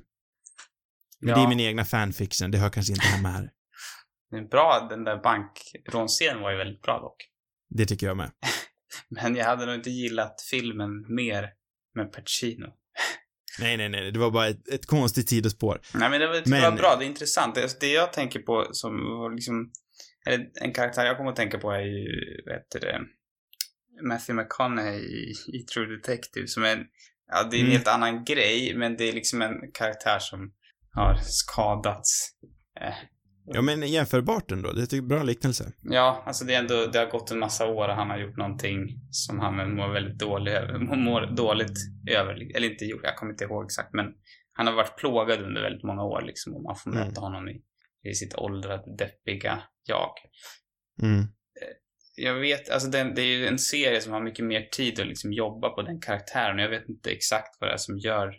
Men 1.24 1.30
Ja. 1.30 1.36
det 1.36 1.42
är 1.42 1.48
min 1.48 1.60
egna 1.60 1.84
fanfiction, 1.84 2.50
det 2.50 2.58
hör 2.58 2.70
kanske 2.70 2.92
inte 2.92 3.06
hemma 3.06 3.28
här. 3.28 3.50
Det 4.30 4.36
är 4.36 4.48
bra, 4.48 4.86
den 4.90 5.04
där 5.04 5.16
bankrånscenen 5.22 6.42
var 6.42 6.50
ju 6.50 6.56
väldigt 6.56 6.82
bra 6.82 7.00
dock. 7.00 7.16
Det 7.70 7.86
tycker 7.86 8.06
jag 8.06 8.16
med. 8.16 8.30
Men 9.08 9.36
jag 9.36 9.44
hade 9.44 9.66
nog 9.66 9.74
inte 9.74 9.90
gillat 9.90 10.42
filmen 10.50 11.14
mer 11.14 11.48
med 11.94 12.12
Pacino. 12.12 12.66
Nej, 13.60 13.76
nej, 13.76 13.88
nej, 13.88 14.10
det 14.12 14.18
var 14.18 14.30
bara 14.30 14.48
ett, 14.48 14.68
ett 14.68 14.86
konstigt 14.86 15.28
sidospår. 15.28 15.80
Nej 15.94 16.10
men 16.10 16.20
det 16.20 16.26
var, 16.26 16.34
det 16.34 16.46
Men- 16.46 16.62
var 16.62 16.72
bra, 16.72 16.96
det 16.98 17.04
är 17.04 17.06
intressant. 17.06 17.54
Det, 17.54 17.80
det 17.80 17.92
jag 17.92 18.12
tänker 18.12 18.40
på 18.40 18.68
som 18.72 18.92
var 18.92 19.34
liksom, 19.34 19.70
eller 20.26 20.46
en 20.60 20.72
karaktär 20.72 21.04
jag 21.04 21.16
kommer 21.16 21.30
att 21.30 21.36
tänka 21.36 21.58
på 21.58 21.70
är 21.70 21.80
ju, 21.80 22.42
vad 22.46 22.54
heter 22.54 22.80
det, 22.80 23.00
Matthew 24.08 24.42
McConaughey 24.42 25.00
i, 25.00 25.32
i 25.52 25.62
True 25.62 25.96
Detective 25.96 26.46
som 26.46 26.64
är, 26.64 26.86
ja 27.32 27.42
det 27.50 27.56
är 27.56 27.60
en 27.60 27.66
Mm. 27.66 27.72
helt 27.72 27.88
annan 27.88 28.24
grej, 28.24 28.74
men 28.76 28.96
det 28.96 29.04
är 29.08 29.12
liksom 29.12 29.42
en 29.42 29.72
karaktär 29.74 30.18
som 30.18 30.52
har 30.94 31.14
skadats. 31.22 32.28
Eh, 32.80 32.94
Ja, 33.46 33.62
men 33.62 33.82
jämförbart 33.82 34.52
ändå. 34.52 34.72
Det 34.72 34.80
tycker 34.86 34.96
jag 34.96 35.04
är 35.04 35.08
bra 35.08 35.22
liknelse. 35.22 35.72
Ja, 35.82 36.22
alltså 36.26 36.44
det 36.44 36.54
är 36.54 36.58
ändå, 36.58 36.86
det 36.86 36.98
har 36.98 37.06
gått 37.06 37.30
en 37.30 37.38
massa 37.38 37.66
år 37.66 37.88
och 37.88 37.94
han 37.94 38.10
har 38.10 38.18
gjort 38.18 38.36
någonting 38.36 38.86
som 39.10 39.40
han 39.40 39.74
mår 39.74 39.92
väldigt 39.92 40.18
dålig 40.18 40.52
över, 40.52 40.78
mår 40.96 41.36
dåligt 41.36 41.78
över, 42.10 42.56
eller 42.56 42.70
inte 42.70 42.84
gjort, 42.84 43.00
jag 43.02 43.16
kommer 43.16 43.32
inte 43.32 43.44
ihåg 43.44 43.64
exakt, 43.64 43.92
men 43.94 44.06
han 44.52 44.66
har 44.66 44.74
varit 44.74 44.96
plågad 44.96 45.42
under 45.42 45.62
väldigt 45.62 45.82
många 45.82 46.02
år 46.04 46.22
liksom 46.22 46.54
och 46.54 46.62
man 46.62 46.76
får 46.76 46.90
Mm. 46.90 47.06
möta 47.08 47.20
honom 47.20 47.48
i, 47.48 47.62
i 48.10 48.14
sitt 48.14 48.34
åldrade, 48.34 48.96
deppiga 48.98 49.62
jag. 49.86 50.10
Mm. 51.02 51.24
Jag 52.16 52.34
vet, 52.34 52.70
alltså 52.70 52.88
den, 52.90 53.14
det 53.14 53.22
är 53.22 53.36
ju 53.36 53.46
en 53.46 53.58
serie 53.58 54.00
som 54.00 54.12
har 54.12 54.20
mycket 54.22 54.44
mer 54.44 54.62
tid 54.72 55.00
att 55.00 55.06
liksom 55.06 55.32
jobba 55.32 55.68
på 55.70 55.82
den 55.82 56.00
karaktären 56.00 56.58
och 56.58 56.64
jag 56.64 56.70
vet 56.70 56.88
inte 56.88 57.10
exakt 57.10 57.56
vad 57.60 57.70
det 57.70 57.74
är 57.74 57.76
som 57.78 57.98
gör 57.98 58.34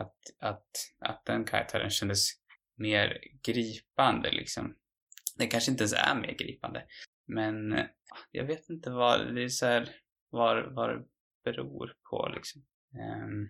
att, 0.00 0.16
att, 0.40 0.68
att 0.98 1.22
den 1.24 1.44
karaktären 1.44 1.90
kändes 1.90 2.30
mer 2.76 3.18
gripande 3.42 4.30
liksom. 4.30 4.74
Den 5.36 5.48
kanske 5.48 5.70
inte 5.70 5.82
ens 5.82 5.92
är 5.92 6.14
mer 6.14 6.34
gripande. 6.34 6.84
Men 7.26 7.72
eh, 7.72 7.86
jag 8.30 8.44
vet 8.44 8.68
inte 8.68 8.90
vad, 8.90 9.34
det 9.34 9.42
är 9.42 9.48
så 9.48 9.66
här, 9.66 9.88
vad, 10.30 10.74
vad 10.74 10.90
det 10.90 11.04
beror 11.44 11.92
på 12.10 12.28
liksom. 12.34 12.62
Ehm, 12.94 13.48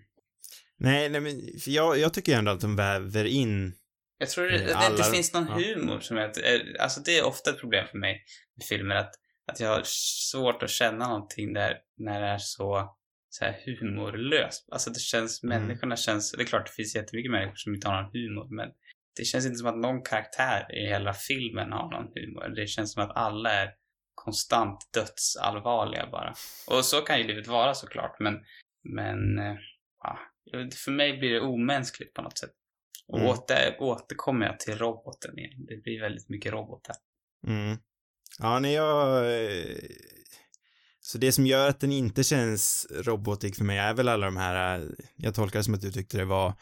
Nej, 0.76 1.08
nej, 1.08 1.20
men 1.20 1.40
jag, 1.66 1.98
jag 1.98 2.14
tycker 2.14 2.38
ändå 2.38 2.52
att 2.52 2.60
de 2.60 2.76
väver 2.76 3.24
in 3.24 3.74
jag 4.18 4.30
tror 4.30 4.44
det, 4.44 4.74
att 4.74 4.80
det 4.80 4.90
inte 4.90 5.10
finns 5.10 5.32
någon 5.32 5.48
humor 5.48 6.00
som 6.00 6.16
jag, 6.16 6.26
eh, 6.26 6.60
alltså 6.80 7.00
det 7.00 7.18
är 7.18 7.26
ofta 7.26 7.50
ett 7.50 7.60
problem 7.60 7.86
för 7.90 7.98
mig 7.98 8.24
med 8.56 8.64
filmer 8.66 8.94
att, 8.94 9.14
att 9.46 9.60
jag 9.60 9.68
har 9.68 9.82
svårt 9.84 10.62
att 10.62 10.70
känna 10.70 11.08
någonting 11.08 11.52
där 11.52 11.78
när 11.96 12.20
det 12.20 12.26
är 12.26 12.38
så, 12.38 12.97
så 13.30 13.44
här 13.44 13.56
humorlöst. 13.66 14.68
Alltså 14.72 14.90
det 14.90 15.00
känns, 15.00 15.42
Mm. 15.42 15.62
människorna 15.62 15.96
känns, 15.96 16.32
det 16.32 16.42
är 16.42 16.46
klart 16.46 16.66
det 16.66 16.72
finns 16.72 16.94
jättemycket 16.96 17.30
människor 17.32 17.54
som 17.56 17.74
inte 17.74 17.88
har 17.88 18.02
någon 18.02 18.12
humor 18.12 18.48
men 18.50 18.68
det 19.16 19.24
känns 19.24 19.46
inte 19.46 19.58
som 19.58 19.68
att 19.68 19.78
någon 19.78 20.02
karaktär 20.02 20.74
i 20.74 20.86
hela 20.86 21.12
filmen 21.14 21.72
har 21.72 21.90
någon 21.90 22.12
humor. 22.14 22.48
Det 22.56 22.66
känns 22.66 22.92
som 22.92 23.02
att 23.02 23.16
alla 23.16 23.50
är 23.50 23.74
konstant 24.14 24.78
dödsallvarliga 24.94 26.08
bara. 26.10 26.34
Och 26.70 26.84
så 26.84 27.00
kan 27.00 27.18
ju 27.18 27.24
livet 27.26 27.46
vara 27.46 27.74
såklart 27.74 28.16
men, 28.20 28.34
men 28.82 29.38
eh, 29.38 29.56
ja, 30.02 30.18
för 30.84 30.90
mig 30.90 31.18
blir 31.18 31.30
det 31.34 31.40
omänskligt 31.40 32.14
på 32.14 32.22
något 32.22 32.38
sätt. 32.38 32.50
Och 33.06 33.18
Mm. 33.18 33.30
åter, 33.30 33.76
återkommer 33.78 34.46
jag 34.46 34.60
till 34.60 34.78
roboten 34.78 35.38
igen. 35.38 35.66
Det 35.68 35.76
blir 35.82 36.00
väldigt 36.00 36.28
mycket 36.28 36.52
robotar. 36.52 36.96
Mm. 37.46 37.78
Ja, 38.38 38.58
nej, 38.58 38.74
jag... 38.74 39.24
Så 41.08 41.18
det 41.18 41.32
som 41.32 41.46
gör 41.46 41.68
att 41.68 41.80
den 41.80 41.92
inte 41.92 42.24
känns 42.24 42.86
robotig 42.90 43.56
för 43.56 43.64
mig 43.64 43.78
är 43.78 43.94
väl 43.94 44.08
alla 44.08 44.26
de 44.26 44.36
här, 44.36 44.88
jag 45.16 45.34
tolkar 45.34 45.58
det 45.58 45.64
som 45.64 45.74
att 45.74 45.80
du 45.80 45.92
tyckte 45.92 46.18
det 46.18 46.24
var 46.24 46.54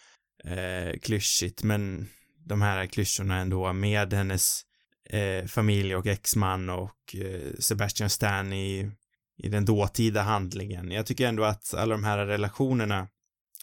eh, 0.44 0.98
klyschigt, 1.02 1.62
men 1.62 2.09
de 2.44 2.62
här 2.62 2.87
klyschorna 2.87 3.37
ändå 3.37 3.72
med 3.72 4.12
hennes 4.12 4.62
eh, 5.11 5.46
familj 5.46 5.96
och 5.96 6.06
exman 6.06 6.70
och 6.70 7.16
eh, 7.16 7.52
Sebastian 7.59 8.11
Stan 8.11 8.52
i, 8.52 8.90
i 9.37 9.48
den 9.48 9.64
dåtida 9.64 10.22
handlingen. 10.22 10.90
Jag 10.90 11.06
tycker 11.06 11.28
ändå 11.28 11.44
att 11.44 11.74
alla 11.74 11.94
de 11.94 12.04
här 12.04 12.26
relationerna 12.26 13.09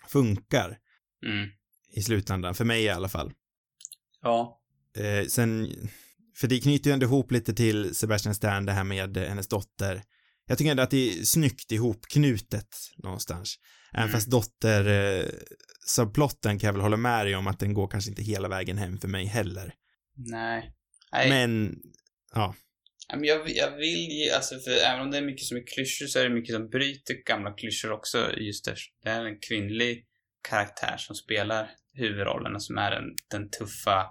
funkar 0.07 0.77
Mm. 1.25 1.49
i 1.93 2.01
slutändan, 2.01 2.55
för 2.55 2.65
mig 2.65 2.83
i 2.83 2.89
alla 2.89 3.09
fall. 3.09 3.31
Ja. 4.21 4.61
Eh, 4.97 5.27
sen, 5.27 5.75
för 6.35 6.47
det 6.47 6.59
knyter 6.59 6.89
ju 6.89 6.93
ändå 6.93 7.05
ihop 7.05 7.31
lite 7.31 7.53
till 7.53 7.95
Sebastian 7.95 8.35
Stan 8.35 8.65
det 8.65 8.71
här 8.71 8.83
med 8.83 9.17
eh, 9.17 9.23
hennes 9.23 9.47
dotter. 9.47 10.03
Jag 10.47 10.57
tycker 10.57 10.71
ändå 10.71 10.83
att 10.83 10.91
det 10.91 11.09
är 11.09 11.23
snyggt 11.23 11.71
ihopknutet 11.71 12.67
någonstans. 13.03 13.55
Även 13.93 14.03
Mm. 14.03 14.13
fast 14.13 14.31
dotter 14.31 14.87
eh, 14.87 15.25
subplotten 15.87 16.59
kan 16.59 16.67
jag 16.67 16.73
väl 16.73 16.81
hålla 16.81 16.97
med 16.97 17.25
dig 17.25 17.35
om 17.35 17.47
att 17.47 17.59
den 17.59 17.73
går 17.73 17.87
kanske 17.87 18.09
inte 18.09 18.23
hela 18.23 18.47
vägen 18.47 18.77
hem 18.77 18.97
för 18.97 19.07
mig 19.07 19.25
heller. 19.25 19.73
Nej. 20.15 20.71
Nej. 21.11 21.29
Men, 21.29 21.75
ja. 22.33 22.55
Men 23.13 23.23
jag, 23.23 23.49
jag 23.49 23.71
vill 23.77 24.09
ge, 24.11 24.31
alltså 24.31 24.59
för 24.59 24.71
även 24.71 25.01
om 25.01 25.11
det 25.11 25.17
är 25.17 25.21
mycket 25.21 25.45
som 25.45 25.57
är 25.57 25.63
klyschor 25.75 26.05
så 26.05 26.19
är 26.19 26.23
det 26.23 26.35
mycket 26.35 26.55
som 26.55 26.69
bryter 26.69 27.25
gamla 27.25 27.51
klyschor 27.51 27.91
också 27.91 28.31
just 28.37 28.65
där. 28.65 28.77
Det 29.03 29.09
är 29.09 29.25
en 29.25 29.39
kvinnlig 29.39 30.05
karaktär 30.49 30.95
som 30.97 31.15
spelar 31.15 31.69
huvudrollen 31.93 32.55
och 32.55 32.63
som 32.63 32.77
är 32.77 32.91
den, 32.91 33.03
den 33.31 33.49
tuffa, 33.49 34.05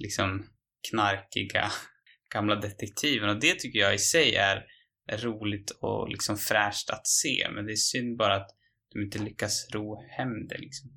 liksom 0.00 0.46
knarkiga 0.90 1.70
gamla 2.34 2.56
detektiven 2.56 3.28
och 3.28 3.40
det 3.40 3.54
tycker 3.54 3.78
jag 3.78 3.94
i 3.94 3.98
sig 3.98 4.34
är 4.34 4.64
roligt 5.12 5.70
och 5.70 6.08
liksom 6.08 6.36
fräscht 6.36 6.90
att 6.90 7.06
se 7.06 7.48
men 7.54 7.66
det 7.66 7.72
är 7.72 7.76
synd 7.76 8.16
bara 8.18 8.36
att 8.36 8.50
de 8.92 9.02
inte 9.02 9.18
lyckas 9.18 9.68
ro 9.72 10.02
hem 10.10 10.46
det 10.48 10.58
liksom. 10.58 10.90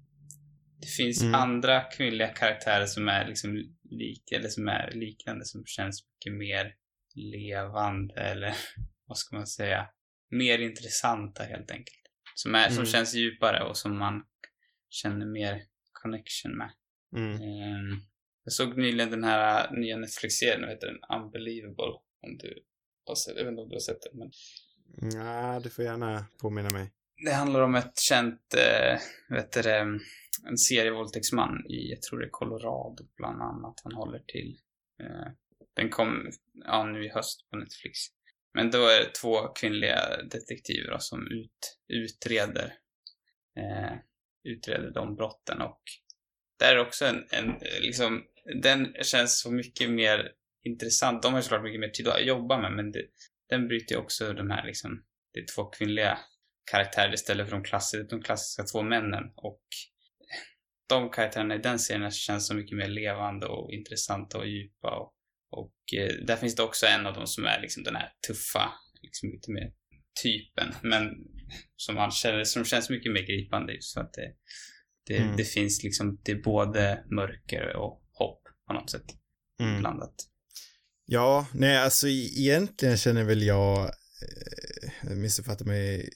Det 0.82 0.88
finns 0.88 1.22
Mm. 1.22 1.36
andra 1.36 1.82
kvinnliga 1.82 2.28
karaktärer 2.28 2.86
som 2.86 3.08
är 3.08 3.28
liksom 3.28 3.56
lika, 3.84 4.36
eller 4.36 4.50
som 4.50 4.68
är 4.68 4.92
liknande 4.92 5.46
som 5.46 5.64
känns 5.66 6.04
mycket 6.08 6.38
mer 6.40 6.74
levande 7.16 8.14
eller 8.14 8.54
vad 9.08 9.18
ska 9.18 9.36
man 9.36 9.48
säga, 9.48 9.88
mer 10.32 10.60
intressanta 10.60 11.44
helt 11.44 11.72
enkelt. 11.72 12.02
Som, 12.36 12.56
är, 12.56 12.68
som 12.70 12.78
Mm. 12.78 12.86
känns 12.86 13.16
djupare 13.16 13.64
och 13.64 13.78
som 13.78 13.98
man 13.98 14.24
känner 14.90 15.26
mer 15.26 15.62
connection 15.92 16.58
med. 16.58 16.72
Mm. 17.16 17.32
Ehm, 17.34 18.00
jag 18.44 18.54
såg 18.54 18.78
nyligen 18.78 19.12
den 19.12 19.24
här 19.24 19.72
nya 19.72 19.98
Netflix-serien, 19.98 20.62
vad 20.62 20.70
heter 20.70 20.88
den? 20.88 21.20
Unbelievable. 21.22 21.94
Om 22.22 22.38
du 22.38 22.64
har 23.08 23.16
sett, 23.16 23.38
jag 23.38 23.44
vet 23.44 23.52
inte 23.52 23.62
om 23.62 23.70
du 23.70 23.76
har 23.76 23.80
sett 23.80 24.02
den, 24.02 24.20
men 24.20 24.32
Ja, 25.14 25.60
du 25.64 25.70
får 25.70 25.86
gärna 25.86 26.26
påminna 26.42 26.70
mig. 26.70 26.92
det 27.26 27.32
handlar 27.34 27.62
om 27.62 27.76
ett 27.76 28.00
känt, 28.00 28.54
eh, 28.54 29.00
vet 29.36 29.52
du 29.52 29.70
en 30.48 30.58
serievåldtäktsman 30.58 31.66
i, 31.70 31.90
jag 31.90 32.02
tror 32.02 32.20
det 32.20 32.26
är 32.26 32.30
Colorado 32.30 33.04
bland 33.18 33.42
annat 33.42 33.82
han 33.84 33.94
håller 33.94 34.20
till. 34.20 34.58
Eh, 35.04 35.32
den 35.76 35.90
kom, 35.90 36.32
ja 36.66 36.86
nu 36.86 37.06
i 37.06 37.10
höst 37.10 37.50
på 37.50 37.58
Netflix. 37.58 38.00
Men 38.54 38.72
då 38.72 38.78
är 38.78 39.00
det 39.00 39.14
två 39.22 39.48
kvinnliga 39.48 40.00
detektiver 40.32 40.92
då, 40.92 41.00
som 41.00 41.28
ut, 41.32 41.78
utreder, 41.88 42.74
eh, 43.58 43.98
utreder 44.44 44.92
de 44.92 45.16
brotten 45.16 45.62
och 45.62 45.82
där 46.60 46.76
är 46.76 46.80
också 46.80 47.06
en, 47.06 47.26
en, 47.30 47.56
liksom, 47.82 48.24
den 48.62 48.94
känns 49.02 49.42
så 49.42 49.52
mycket 49.52 49.90
mer 49.90 50.32
intressant. 50.72 51.24
De 51.24 51.34
har 51.34 51.42
såklart 51.42 51.64
mycket 51.64 51.80
mer 51.80 51.90
tid 51.90 52.08
att 52.08 52.26
jobba 52.26 52.62
med, 52.62 52.72
men 52.72 52.92
det, 52.92 53.06
den 53.50 53.68
bryter 53.68 53.96
ju 53.96 54.02
också 54.02 54.34
de 54.34 54.50
här 54.50 54.66
liksom, 54.66 55.04
det 55.34 55.40
är 55.40 55.46
två 55.56 55.66
kvinnliga 55.66 56.18
karaktärer 56.72 57.14
istället 57.14 57.50
för 57.50 57.56
de 57.56 57.64
klassiska, 57.64 58.04
de 58.10 58.22
klassiska 58.22 58.64
två 58.64 58.82
männen. 58.84 59.24
Och 59.36 59.62
de 60.90 61.10
karaktärerna 61.10 61.56
i 61.56 61.58
den 61.58 61.80
serien 61.80 62.12
känns 62.12 62.48
så 62.48 62.56
mycket 62.56 62.78
mer 62.78 62.88
levande 62.88 63.46
och 63.46 63.72
intressanta 63.72 64.38
och 64.38 64.48
djupa. 64.48 64.96
Och, 65.00 65.14
och 65.52 66.00
eh, 66.00 66.26
där 66.26 66.36
finns 66.36 66.56
det 66.56 66.64
också 66.64 66.86
en 66.86 67.06
av 67.06 67.14
dem 67.14 67.28
som 67.28 67.46
är 67.46 67.62
liksom 67.62 67.84
den 67.84 67.96
här 67.96 68.10
tuffa, 68.28 68.72
liksom 69.02 69.30
lite 69.30 69.52
mer 69.52 69.72
typen. 70.24 70.74
Men 70.82 71.10
som 71.76 71.96
man 71.96 72.12
känner, 72.12 72.44
som 72.44 72.66
känns 72.66 72.90
mycket 72.90 73.12
mer 73.12 73.22
gripande 73.22 73.74
just 73.74 73.94
för 73.94 74.02
att 74.02 74.14
det, 74.14 74.34
det, 75.06 75.18
Mm. 75.18 75.38
det 75.38 75.44
finns 75.44 75.84
liksom, 75.84 76.20
det 76.24 76.32
är 76.32 76.42
både 76.42 77.04
mörker 77.10 77.76
och 77.76 78.04
hopp 78.12 78.42
på 78.68 78.74
något 78.74 78.90
sätt 78.90 79.06
Mm. 79.62 79.80
blandat. 79.80 80.16
Ja, 81.10 81.48
nej, 81.54 81.78
alltså 81.78 82.08
e-, 82.08 82.32
egentligen 82.36 82.98
känner 82.98 83.24
väl 83.24 83.44
jag, 83.44 83.80
eh, 83.84 84.90
jag 85.02 85.18
missuppfattar 85.18 85.66
mig 85.66 86.10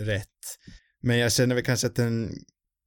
rätt, 0.00 0.58
men 1.02 1.18
jag 1.18 1.32
känner 1.32 1.54
väl 1.54 1.64
kanske 1.64 1.86
att 1.86 1.96
den 1.96 2.34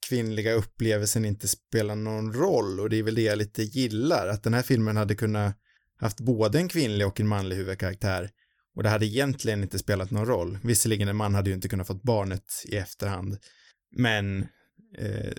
kvinnliga 0.10 0.54
upplevelsen 0.54 1.26
inte 1.26 1.48
spelar 1.48 1.96
någon 1.96 2.34
roll 2.34 2.80
och 2.80 2.89
det 2.89 2.98
är 2.98 3.04
väl 3.04 3.15
det 3.15 3.22
jag 3.22 3.38
lite 3.38 3.63
gillar, 3.63 4.28
att 4.28 4.43
den 4.43 4.54
här 4.54 4.62
filmen 4.62 4.98
hade 4.98 5.15
kunnat 5.15 5.56
haft 6.00 6.20
både 6.20 6.58
en 6.58 6.70
kvinnlig 6.70 7.08
och 7.08 7.20
en 7.20 7.28
manlig 7.28 7.56
huvudkaraktär 7.56 8.30
och 8.76 8.84
det 8.84 8.89
hade 8.89 9.06
egentligen 9.06 9.63
inte 9.63 9.80
spelat 9.80 10.12
någon 10.12 10.26
roll. 10.26 10.58
Visserligen 10.63 11.08
en 11.08 11.15
man 11.15 11.36
hade 11.36 11.50
ju 11.50 11.56
inte 11.56 11.70
kunnat 11.70 11.88
fått 11.88 12.04
barnet 12.04 12.63
i 12.65 12.76
efterhand, 12.76 13.38
men 13.96 14.41
eh, 14.98 15.34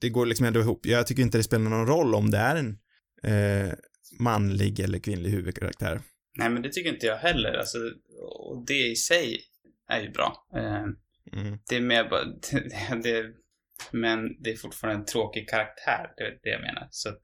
det 0.00 0.08
går 0.08 0.26
liksom 0.26 0.46
ändå 0.46 0.60
ihop. 0.60 0.86
Jag 0.86 1.06
tycker 1.06 1.22
inte 1.22 1.38
det 1.38 1.44
spelar 1.44 1.70
någon 1.70 1.86
roll 1.86 2.14
om 2.14 2.30
det 2.30 2.38
är 2.38 2.56
en 2.56 2.78
eh, 3.22 3.74
manlig 4.20 4.80
eller 4.80 4.98
kvinnlig 4.98 5.30
huvudkaraktär. 5.30 6.00
Nej, 6.38 6.50
men 6.50 6.62
det 6.62 6.72
tycker 6.72 6.90
inte 6.94 7.06
jag 7.06 7.16
heller. 7.16 7.52
Alltså, 7.52 7.78
och 8.38 8.66
det 8.66 8.86
i 8.86 8.96
sig 8.96 9.40
är 9.88 10.00
ju 10.00 10.10
bra. 10.10 10.46
Eh, 10.56 10.86
Mm. 11.32 11.58
Det 11.68 11.76
är 11.76 11.80
mer 11.80 12.08
bara, 12.08 12.24
det, 12.24 13.02
det, 13.02 13.34
men 13.90 14.42
det 14.42 14.50
är 14.50 14.56
fortfarande 14.56 15.00
en 15.00 15.06
tråkig 15.06 15.48
karaktär, 15.48 16.12
det 16.16 16.22
är 16.22 16.30
det 16.42 16.50
jag 16.50 16.60
menar. 16.60 16.88
Så 16.90 17.08
att 17.08 17.22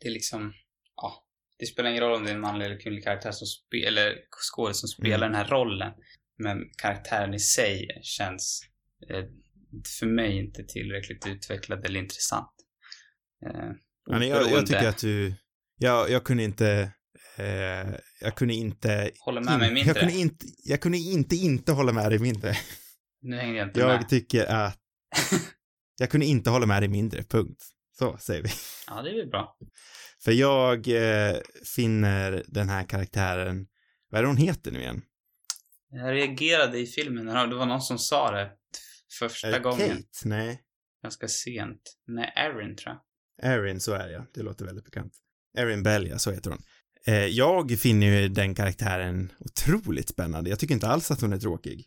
det 0.00 0.08
är 0.08 0.12
liksom, 0.12 0.52
ja, 0.96 1.24
det 1.58 1.66
spelar 1.66 1.90
ingen 1.90 2.02
roll 2.02 2.16
om 2.16 2.24
det 2.24 2.30
är 2.30 2.34
en 2.34 2.40
manlig 2.40 2.66
eller 2.66 2.80
kvinnlig 2.80 3.04
karaktär 3.04 3.30
som 3.32 3.46
spelar, 3.46 4.02
eller 4.02 4.18
skådespelare 4.52 4.74
som 4.74 4.88
spelar 4.88 5.26
Mm. 5.26 5.32
den 5.32 5.34
här 5.34 5.48
rollen. 5.48 5.92
Men 6.38 6.58
karaktären 6.82 7.34
i 7.34 7.38
sig 7.38 7.88
känns, 8.02 8.62
eh, 9.10 9.24
för 9.98 10.06
mig, 10.06 10.36
inte 10.38 10.64
tillräckligt 10.64 11.26
utvecklad 11.26 11.84
eller 11.84 12.00
intressant. 12.00 12.52
Eh, 13.46 13.70
nej, 14.10 14.28
jag, 14.28 14.50
jag 14.50 14.66
tycker 14.66 14.88
att 14.88 14.98
du, 14.98 15.34
jag, 15.82 16.10
jag 16.10 16.24
kunde 16.24 16.42
inte, 16.42 16.92
eh, 17.36 17.94
jag 18.20 18.34
kunde 18.36 18.54
inte, 18.54 19.10
Håller 19.20 19.40
med 19.40 19.58
mig 19.58 19.68
in- 19.68 19.74
mindre. 19.74 19.88
jag 19.92 19.96
kunde 20.00 20.14
inte, 20.20 20.46
jag 20.64 20.80
kunde 20.80 20.98
inte 20.98 21.36
inte 21.36 21.72
hålla 21.72 21.92
med 21.92 22.10
dig 22.10 22.18
mindre. 22.18 22.54
Nu 23.22 23.36
hänger 23.36 23.54
jag 23.54 23.68
inte 23.68 23.86
med. 23.86 23.94
Jag 23.94 24.08
tycker 24.08 24.46
att, 24.46 24.78
jag 25.98 26.10
kunde 26.10 26.26
inte 26.26 26.50
hålla 26.50 26.66
med 26.66 26.82
dig 26.82 26.88
mindre, 26.88 27.22
punkt. 27.22 27.62
Så 27.98 28.16
säger 28.18 28.42
vi. 28.42 28.48
Ja, 28.86 29.02
det 29.02 29.10
är 29.10 29.14
väl 29.16 29.28
bra. 29.30 29.56
För 30.24 30.32
jag 30.32 30.88
eh, 30.88 31.36
finner 31.76 32.44
den 32.48 32.68
här 32.68 32.84
karaktären, 32.84 33.66
vad 34.10 34.18
är 34.18 34.22
det 34.22 34.28
hon 34.28 34.36
heter 34.36 34.70
nu 34.70 34.80
igen? 34.80 35.02
Jag 35.90 36.14
reagerade 36.14 36.78
i 36.78 36.86
filmen 36.86 37.26
det 37.26 37.56
var 37.56 37.66
någon 37.66 37.82
som 37.82 37.98
sa 37.98 38.30
det 38.30 38.50
första 39.18 39.48
Är 39.48 39.52
det 39.52 39.58
gången. 39.60 39.88
Kate? 39.88 40.04
Nej. 40.24 40.60
Ganska 41.02 41.28
sent. 41.28 41.82
Nej, 42.06 42.32
Erin 42.36 42.76
tror 42.76 42.96
jag. 43.42 43.52
Erin, 43.52 43.80
så 43.80 43.92
är 43.92 44.06
det 44.08 44.12
ja. 44.12 44.26
Det 44.34 44.42
låter 44.42 44.64
väldigt 44.64 44.84
bekant. 44.84 45.12
Erin 45.58 45.82
Bell, 45.82 46.06
ja, 46.08 46.18
så 46.18 46.30
heter 46.30 46.50
hon. 46.50 46.62
Eh, 47.06 47.26
jag 47.26 47.78
finner 47.78 48.06
ju 48.06 48.28
den 48.28 48.54
karaktären 48.54 49.32
otroligt 49.38 50.08
spännande. 50.08 50.50
Jag 50.50 50.58
tycker 50.58 50.74
inte 50.74 50.88
alls 50.88 51.10
att 51.10 51.20
hon 51.20 51.32
är 51.32 51.38
tråkig. 51.38 51.86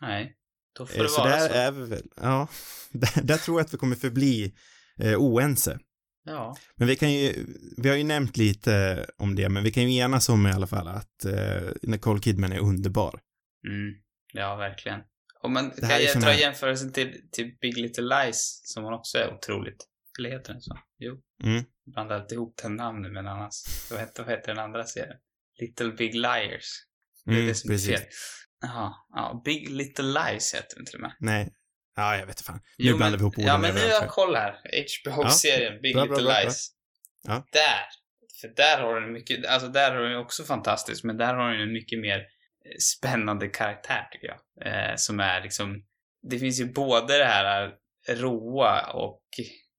Nej. 0.00 0.36
Då 0.78 0.86
får 0.86 0.96
Eh, 0.98 1.02
det 1.02 1.08
så 1.08 1.20
vara 1.20 1.30
där 1.30 1.48
så. 1.48 1.54
är 1.54 1.72
vi 1.72 1.84
väl, 1.86 2.06
ja. 2.16 2.48
Där, 2.92 3.22
där 3.22 3.36
tror 3.36 3.60
jag 3.60 3.64
att 3.66 3.74
vi 3.74 3.78
kommer 3.78 3.96
förbli 3.96 4.54
eh, 4.98 5.16
oense. 5.18 5.78
Ja. 6.24 6.56
Men 6.76 6.88
vi 6.88 6.96
kan 6.96 7.12
ju, 7.12 7.46
vi 7.76 7.88
har 7.88 7.96
ju 7.96 8.04
nämnt 8.04 8.36
lite 8.36 9.06
om 9.18 9.34
det, 9.34 9.48
men 9.48 9.64
vi 9.64 9.70
kan 9.70 9.90
ju 9.90 9.98
enas 9.98 10.28
om 10.28 10.46
i 10.46 10.50
alla 10.52 10.66
fall 10.66 10.88
att 10.88 11.24
eh, 11.24 11.62
Nicole 11.82 12.20
Kidman 12.20 12.52
är 12.52 12.58
underbar. 12.58 13.20
Mm. 13.68 13.94
Ja, 14.32 14.56
verkligen. 14.56 15.00
Och 15.42 15.50
man 15.50 15.70
kan 15.70 15.88
jag 15.90 16.20
dra 16.20 16.34
jämförelsen 16.34 16.92
till, 16.92 17.20
till 17.32 17.56
Big 17.60 17.76
Little 17.76 18.04
Lies, 18.04 18.60
som 18.64 18.84
hon 18.84 18.94
också 18.94 19.18
är 19.18 19.34
otroligt. 19.34 19.86
Eller 20.18 20.30
heter 20.30 20.52
den 20.52 20.62
så? 20.62 20.78
Jo. 20.98 21.20
Mm. 21.44 21.64
Blandar 21.86 22.16
alltid 22.20 22.36
ihop 22.36 22.56
den 22.62 22.76
namnen 22.76 23.12
med 23.12 23.20
en 23.20 23.26
annan. 23.26 23.50
Vad 23.90 24.00
heter, 24.00 24.22
vad 24.22 24.32
heter 24.32 24.54
den 24.54 24.64
andra 24.64 24.84
serien? 24.84 25.16
Little 25.60 25.92
Big 25.92 26.14
Liars. 26.14 26.66
Det 27.24 27.30
är 27.30 27.34
Mm, 27.34 27.46
det 27.46 27.54
som 27.54 27.70
precis. 27.70 27.98
fel. 28.00 28.08
Jaha. 28.60 28.92
Ja, 29.14 29.42
Big 29.44 29.70
Little 29.70 30.04
Lies 30.04 30.54
heter 30.54 30.76
den 30.76 30.84
till 30.86 30.94
och 30.94 31.00
med. 31.00 31.12
Nej. 31.20 31.54
Ja, 31.96 32.16
jag 32.16 32.26
vet 32.26 32.36
inte 32.36 32.44
fan. 32.44 32.60
Nu 32.78 32.90
Jo, 32.90 32.96
blandar 32.96 33.18
vi 33.18 33.22
ihop 33.22 33.34
orden 33.38 33.46
Ja, 33.46 33.58
men 33.58 33.74
nu 33.74 33.80
har 33.80 33.88
jag 33.88 34.08
koll 34.08 34.34
här. 34.34 34.60
HBO-serien 35.04 35.82
Big 35.82 35.94
Bra, 35.94 36.04
bra, 36.06 36.10
Little 36.16 36.24
bra, 36.24 36.32
bra. 36.34 36.42
Lies. 36.44 36.68
Ja. 37.22 37.46
Där! 37.52 37.80
För 38.40 38.48
där 38.48 38.80
har 38.82 39.00
den 39.00 39.12
mycket, 39.12 39.46
alltså 39.46 39.68
där 39.68 39.94
har 39.94 40.02
den 40.02 40.16
också 40.18 40.44
fantastiskt, 40.44 41.04
men 41.04 41.16
där 41.16 41.34
har 41.34 41.50
den 41.50 41.60
en 41.60 41.72
mycket 41.72 41.98
mer 42.00 42.18
eh, 42.18 42.76
spännande 42.80 43.48
karaktär 43.48 44.08
tycker 44.12 44.26
jag. 44.28 44.66
Eh, 44.90 44.96
som 44.96 45.20
är 45.20 45.42
liksom, 45.42 45.84
det 46.30 46.38
finns 46.38 46.60
ju 46.60 46.72
både 46.72 47.18
det 47.18 47.24
här 47.24 47.74
eh, 48.08 48.14
råa 48.16 48.86
och 48.92 49.22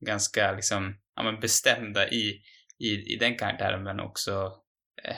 ganska 0.03 0.51
liksom, 0.51 0.95
ja 1.15 1.23
men 1.23 1.39
bestämda 1.39 2.09
i, 2.09 2.41
i, 2.79 3.13
i 3.13 3.17
den 3.19 3.37
karaktären, 3.37 3.83
men 3.83 3.99
också, 3.99 4.61
eh, 5.03 5.17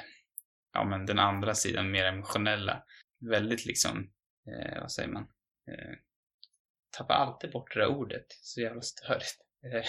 ja 0.74 0.84
men 0.84 1.06
den 1.06 1.20
andra 1.20 1.56
sidan, 1.56 1.92
mer 1.92 2.06
emotionella. 2.06 2.84
Väldigt 3.30 3.66
liksom 3.66 4.12
eh, 4.48 4.82
vad 4.82 4.92
säger 4.92 5.10
man? 5.10 5.24
Eh, 5.72 5.96
tappar 6.98 7.16
alltid 7.16 7.52
bort 7.52 7.74
det 7.74 7.80
där 7.80 7.88
ordet. 7.88 8.26
Så 8.30 8.62
jävla 8.62 8.82
störigt. 8.82 9.38
Eh, 9.74 9.86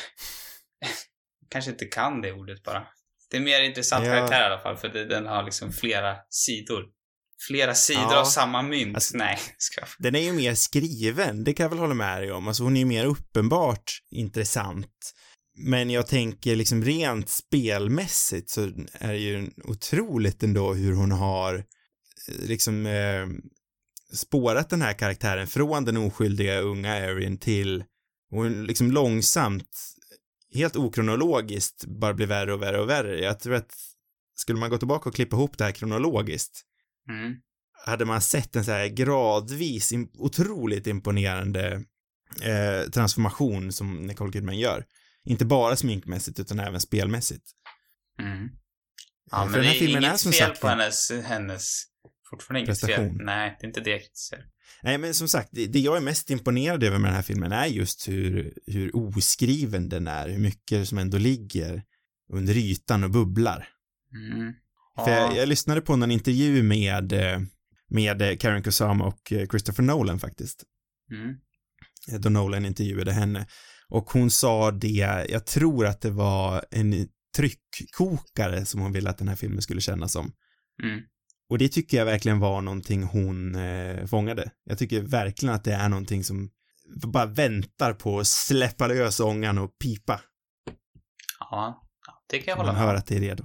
kanske 1.50 1.70
inte 1.70 1.87
kan 1.87 2.22
det 2.22 2.32
ordet 2.32 2.62
bara. 2.62 2.88
Det 3.30 3.37
är 3.37 3.40
mer 3.40 3.61
intressant 3.62 4.06
Ja. 4.06 4.12
karaktär 4.12 4.40
i 4.40 4.44
alla 4.44 4.59
fall, 4.62 4.76
för 4.76 4.88
det, 4.88 5.04
den 5.04 5.26
har 5.26 5.42
liksom 5.42 5.72
flera 5.72 6.18
sidor. 6.30 6.90
Flera 7.49 7.75
sidor 7.75 8.03
Ja. 8.03 8.20
av 8.20 8.25
samma 8.25 8.62
mynt. 8.62 8.94
Alltså- 8.94 9.16
Nej, 9.16 9.38
ska 9.59 9.81
jag... 9.81 9.88
Den 9.99 10.14
är 10.14 10.20
ju 10.20 10.33
mer 10.33 10.55
skriven, 10.55 11.44
det 11.44 11.53
kan 11.53 11.64
jag 11.64 11.70
väl 11.70 11.79
hålla 11.79 11.94
med 11.94 12.22
dig 12.22 12.33
om. 12.33 12.49
Alltså 12.49 12.62
hon 12.62 12.77
är 12.77 12.81
ju 12.81 12.87
mer 12.87 13.05
uppenbart 13.05 13.99
intressant. 14.11 15.12
Men 15.59 15.90
jag 15.90 16.07
tänker 16.07 16.57
liksom 16.57 16.85
rent 16.85 17.29
spelmässigt 17.29 18.51
så 18.51 18.62
är 18.92 19.12
det 19.12 19.18
ju 19.18 19.51
otroligt 19.64 20.42
ändå 20.42 20.75
hur 20.75 20.92
hon 20.92 21.12
har 21.12 21.55
eh, 21.55 21.64
liksom 22.46 22.87
eh, 22.87 23.27
spårat 24.12 24.70
den 24.70 24.83
här 24.83 24.92
karaktären 24.92 25.46
från 25.46 25.85
den 25.85 25.96
oskyldiga 25.96 26.61
unga 26.61 26.96
Erin 26.96 27.38
till 27.38 27.85
hon 28.31 28.64
liksom 28.66 28.90
långsamt, 28.92 29.68
helt 30.55 30.77
okronologiskt, 30.77 31.85
bara 31.85 32.14
blir 32.14 32.27
värre 32.27 32.53
och 32.55 32.62
värre 32.62 32.81
och 32.81 32.88
värre. 32.88 33.20
Jag 33.20 33.40
tror 33.40 33.55
att 33.55 33.75
skulle 34.35 34.59
man 34.59 34.70
gå 34.70 34.79
tillbaka 34.79 35.09
och 35.09 35.14
klippa 35.14 35.37
ihop 35.37 35.59
det 35.59 35.64
här 35.64 35.72
kronologiskt 35.72 36.62
Mm. 37.09 37.35
hade 37.87 38.05
man 38.05 38.21
sett 38.21 38.57
en 38.57 38.64
så 38.64 38.71
här 38.71 38.87
gradvis 38.88 39.92
otroligt 40.19 40.87
imponerande 40.87 41.85
eh, 42.42 42.90
transformation 42.90 43.73
som 43.73 44.03
Nicole 44.03 44.33
Kidman 44.33 44.59
gör. 44.59 44.85
Inte 45.25 45.45
bara 45.45 45.77
sminkmässigt 45.77 46.40
utan 46.40 46.61
även 46.61 46.81
spelmässigt. 46.81 47.45
Mm. 48.21 48.49
Ja, 49.31 49.38
Ja, 49.38 49.45
men 49.45 49.53
den 49.53 49.61
det 49.62 49.66
här 49.69 49.75
är 49.75 49.79
filmen 49.79 50.03
inget 50.03 50.12
är 50.14 50.16
som 50.16 50.33
fel 50.33 50.49
sagt 50.49 50.61
på 50.61 50.69
en- 50.69 50.79
hennes, 50.79 51.11
hennes 51.25 51.83
fortfarande 52.31 52.61
inget 52.61 52.81
fel. 52.81 52.88
Prestation. 52.88 53.21
Nej, 53.25 53.57
det 53.61 53.64
är 53.64 53.69
inte 53.69 53.81
det 53.81 53.90
jag 53.90 54.01
kritiserar. 54.01 54.45
Nej, 54.83 54.99
men 54.99 55.14
som 55.14 55.29
sagt, 55.29 55.49
det, 55.53 55.66
det 55.66 55.79
jag 55.79 55.97
är 55.97 56.01
mest 56.01 56.31
imponerad 56.31 56.83
över 56.85 56.99
med 56.99 57.09
den 57.09 57.14
här 57.14 57.23
filmen 57.23 57.53
är 57.53 57.66
just 57.66 58.09
hur, 58.09 58.59
hur 58.66 58.97
oskriven 58.97 59.88
den 59.88 60.07
är, 60.07 60.29
hur 60.29 60.38
mycket 60.38 60.88
som 60.88 60.99
ändå 60.99 61.19
ligger 61.19 61.83
under 62.33 62.57
ytan 62.57 63.05
och 63.05 63.11
bubblar. 63.11 63.69
Mm. 64.33 64.53
För 65.04 65.11
Ja. 65.11 65.16
jag, 65.20 65.37
jag 65.37 65.48
lyssnade 65.48 65.80
på 65.80 65.92
en 65.92 66.11
intervju 66.11 66.62
med, 66.62 67.12
eh, 67.12 67.40
med 67.88 68.22
eh, 68.22 68.37
Karen 68.37 68.62
Kusama 68.62 69.04
och 69.06 69.32
eh, 69.32 69.46
Christopher 69.48 69.82
Nolan 69.82 70.18
faktiskt. 70.20 70.64
Mm. 71.12 71.37
då 72.22 72.28
Nolan 72.28 72.66
intervjuade 72.66 73.12
henne. 73.12 73.46
Och 73.88 74.11
hon 74.11 74.30
sa 74.30 74.70
det, 74.70 75.26
jag 75.30 75.46
tror 75.46 75.87
att 75.87 76.00
det 76.00 76.11
var 76.11 76.64
en 76.70 77.09
tryckkokare 77.37 78.64
som 78.66 78.80
hon 78.80 78.92
ville 78.92 79.11
att 79.11 79.18
den 79.18 79.28
här 79.28 79.37
filmen 79.37 79.62
skulle 79.62 79.80
kännas 79.80 80.12
som. 80.12 80.32
Mm. 80.82 81.00
Och 81.50 81.59
det 81.59 81.68
tycker 81.68 81.96
jag 81.96 82.04
verkligen 82.04 82.38
var 82.38 82.61
någonting 82.61 83.02
hon 83.02 83.54
eh, 83.54 84.06
fångade. 84.06 84.50
Jag 84.64 84.78
tycker 84.78 85.00
verkligen 85.00 85.54
att 85.54 85.64
det 85.64 85.72
är 85.72 85.88
någonting 85.88 86.24
som 86.24 86.50
bara 87.06 87.26
väntar 87.26 87.92
på 87.92 88.18
att 88.20 88.26
släppa 88.26 88.87
lös 88.87 89.20
ångan 89.20 89.59
och 89.59 89.78
pipa. 89.78 90.20
Ja, 91.40 91.82
det 92.30 92.38
kan 92.38 92.52
jag 92.52 92.59
Man 92.59 92.66
hålla 92.66 92.78
med 92.78 92.87
hör 92.87 92.94
om. 92.94 92.98
att 92.98 93.06
det 93.06 93.16
är 93.16 93.20
redo. 93.20 93.44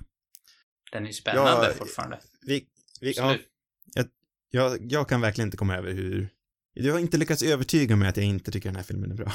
Den 0.92 1.04
är 1.04 1.08
ju 1.08 1.14
spännande 1.14 1.68
Ja, 1.68 1.74
fortfarande. 1.74 2.20
Vi, 2.42 2.66
vi, 3.02 3.14
ja, 3.18 3.24
Absolut. 3.24 3.48
jag, 4.52 4.92
jag 4.92 5.10
kan 5.10 5.22
verkligen 5.22 5.48
inte 5.48 5.58
komma 5.58 5.78
över 5.78 5.92
hur 5.92 6.30
du 6.74 6.92
har 6.92 7.00
inte 7.00 7.18
lyckats 7.18 7.44
övertyga 7.44 7.96
mig 7.96 8.10
att 8.10 8.18
jag 8.18 8.26
inte 8.26 8.52
tycker 8.52 8.70
den 8.70 8.76
här 8.76 8.84
filmen 8.84 9.12
är 9.12 9.16
bra. 9.16 9.32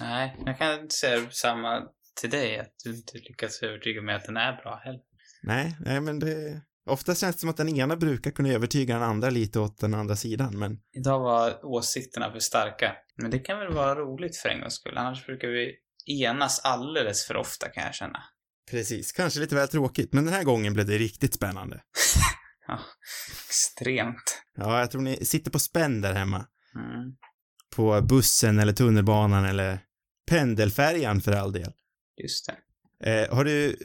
Nej, 0.00 0.36
jag 0.46 0.58
kan 0.58 0.80
inte 0.80 0.94
säga 0.94 1.30
samma 1.30 1.82
till 2.20 2.30
dig, 2.30 2.58
att 2.58 2.72
du 2.84 2.96
inte 2.96 3.18
lyckats 3.18 3.62
övertyga 3.62 4.02
mig 4.02 4.14
att 4.14 4.24
den 4.24 4.36
är 4.36 4.52
bra 4.62 4.80
heller. 4.84 5.00
Nej, 5.42 5.76
nej 5.80 6.00
men 6.00 6.18
det... 6.18 6.60
Oftast 6.88 7.20
känns 7.20 7.36
det 7.36 7.40
som 7.40 7.50
att 7.50 7.56
den 7.56 7.76
ena 7.76 7.96
brukar 7.96 8.30
kunna 8.30 8.48
övertyga 8.48 8.94
den 8.94 9.02
andra 9.02 9.30
lite 9.30 9.60
åt 9.60 9.78
den 9.78 9.94
andra 9.94 10.16
sidan, 10.16 10.58
men 10.58 10.80
Idag 10.92 11.18
var 11.18 11.64
åsikterna 11.66 12.32
för 12.32 12.38
starka. 12.38 12.96
Men 13.16 13.30
det 13.30 13.38
kan 13.38 13.58
väl 13.58 13.72
vara 13.72 13.94
roligt 13.94 14.36
för 14.36 14.48
en 14.48 14.60
gångs 14.60 14.74
skull. 14.74 14.98
Annars 14.98 15.26
brukar 15.26 15.48
vi 15.48 15.74
enas 16.06 16.60
alldeles 16.64 17.26
för 17.26 17.36
ofta 17.36 17.68
kan 17.68 17.84
jag 17.84 17.94
känna. 17.94 18.22
Precis, 18.70 19.12
kanske 19.12 19.40
lite 19.40 19.54
väl 19.54 19.68
tråkigt, 19.68 20.12
men 20.12 20.24
den 20.24 20.34
här 20.34 20.44
gången 20.44 20.72
blev 20.74 20.86
det 20.86 20.98
riktigt 20.98 21.34
spännande. 21.34 21.82
Ja, 22.68 22.80
extremt. 23.48 24.42
Ja, 24.56 24.80
jag 24.80 24.90
tror 24.90 25.02
ni 25.02 25.24
sitter 25.26 25.50
på 25.50 25.58
spänn 25.58 26.00
där 26.00 26.14
hemma. 26.14 26.46
Mm. 26.74 27.16
På 27.76 28.00
bussen 28.00 28.58
eller 28.58 28.72
tunnelbanan 28.72 29.44
eller 29.44 29.78
pendelfärjan 30.30 31.20
för 31.20 31.32
all 31.32 31.52
del. 31.52 31.72
Just 32.22 32.46
det. 33.00 33.22
Eh, 33.24 33.36
har 33.36 33.44
du 33.44 33.76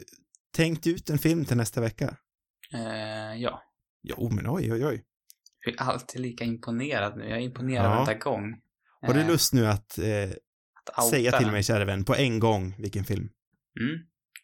tänkt 0.56 0.86
ut 0.86 1.10
en 1.10 1.18
film 1.18 1.44
till 1.44 1.56
nästa 1.56 1.80
vecka? 1.80 2.16
Eh, 2.74 3.40
ja. 3.42 3.62
Jo, 4.02 4.30
men 4.30 4.46
oj, 4.48 4.72
oj, 4.72 4.86
oj. 4.86 5.04
Jag 5.66 5.74
är 5.74 5.90
alltid 5.92 6.20
lika 6.20 6.44
imponerad 6.44 7.16
nu. 7.16 7.24
Jag 7.28 7.38
är 7.38 7.42
imponerad 7.42 7.84
Ja. 7.86 7.90
varenda 7.90 8.14
gång. 8.14 8.54
Har 9.06 9.14
du 9.14 9.20
Eh, 9.20 9.26
lust 9.26 9.52
nu 9.52 9.66
att 9.66 9.98
eh, 9.98 10.30
att 10.92 11.08
säga 11.10 11.38
till 11.38 11.50
mig, 11.50 11.62
kära 11.62 11.84
vän, 11.84 12.04
på 12.04 12.14
en 12.14 12.38
gång 12.38 12.74
vilken 12.78 13.04
film? 13.04 13.28
Mm. 13.80 13.98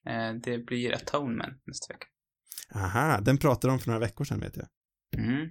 Eh, 0.09 0.35
det 0.35 0.59
blir 0.59 0.95
Atonement 0.95 1.63
nästa 1.67 1.93
vecka. 1.95 2.07
Aha, 2.75 3.21
den 3.21 3.39
pratade 3.39 3.73
om 3.73 3.79
för 3.81 3.87
några 3.87 4.01
veckor 4.01 4.25
sedan 4.25 4.41
vet 4.41 4.57
jag. 4.57 4.67
Mm. 5.17 5.49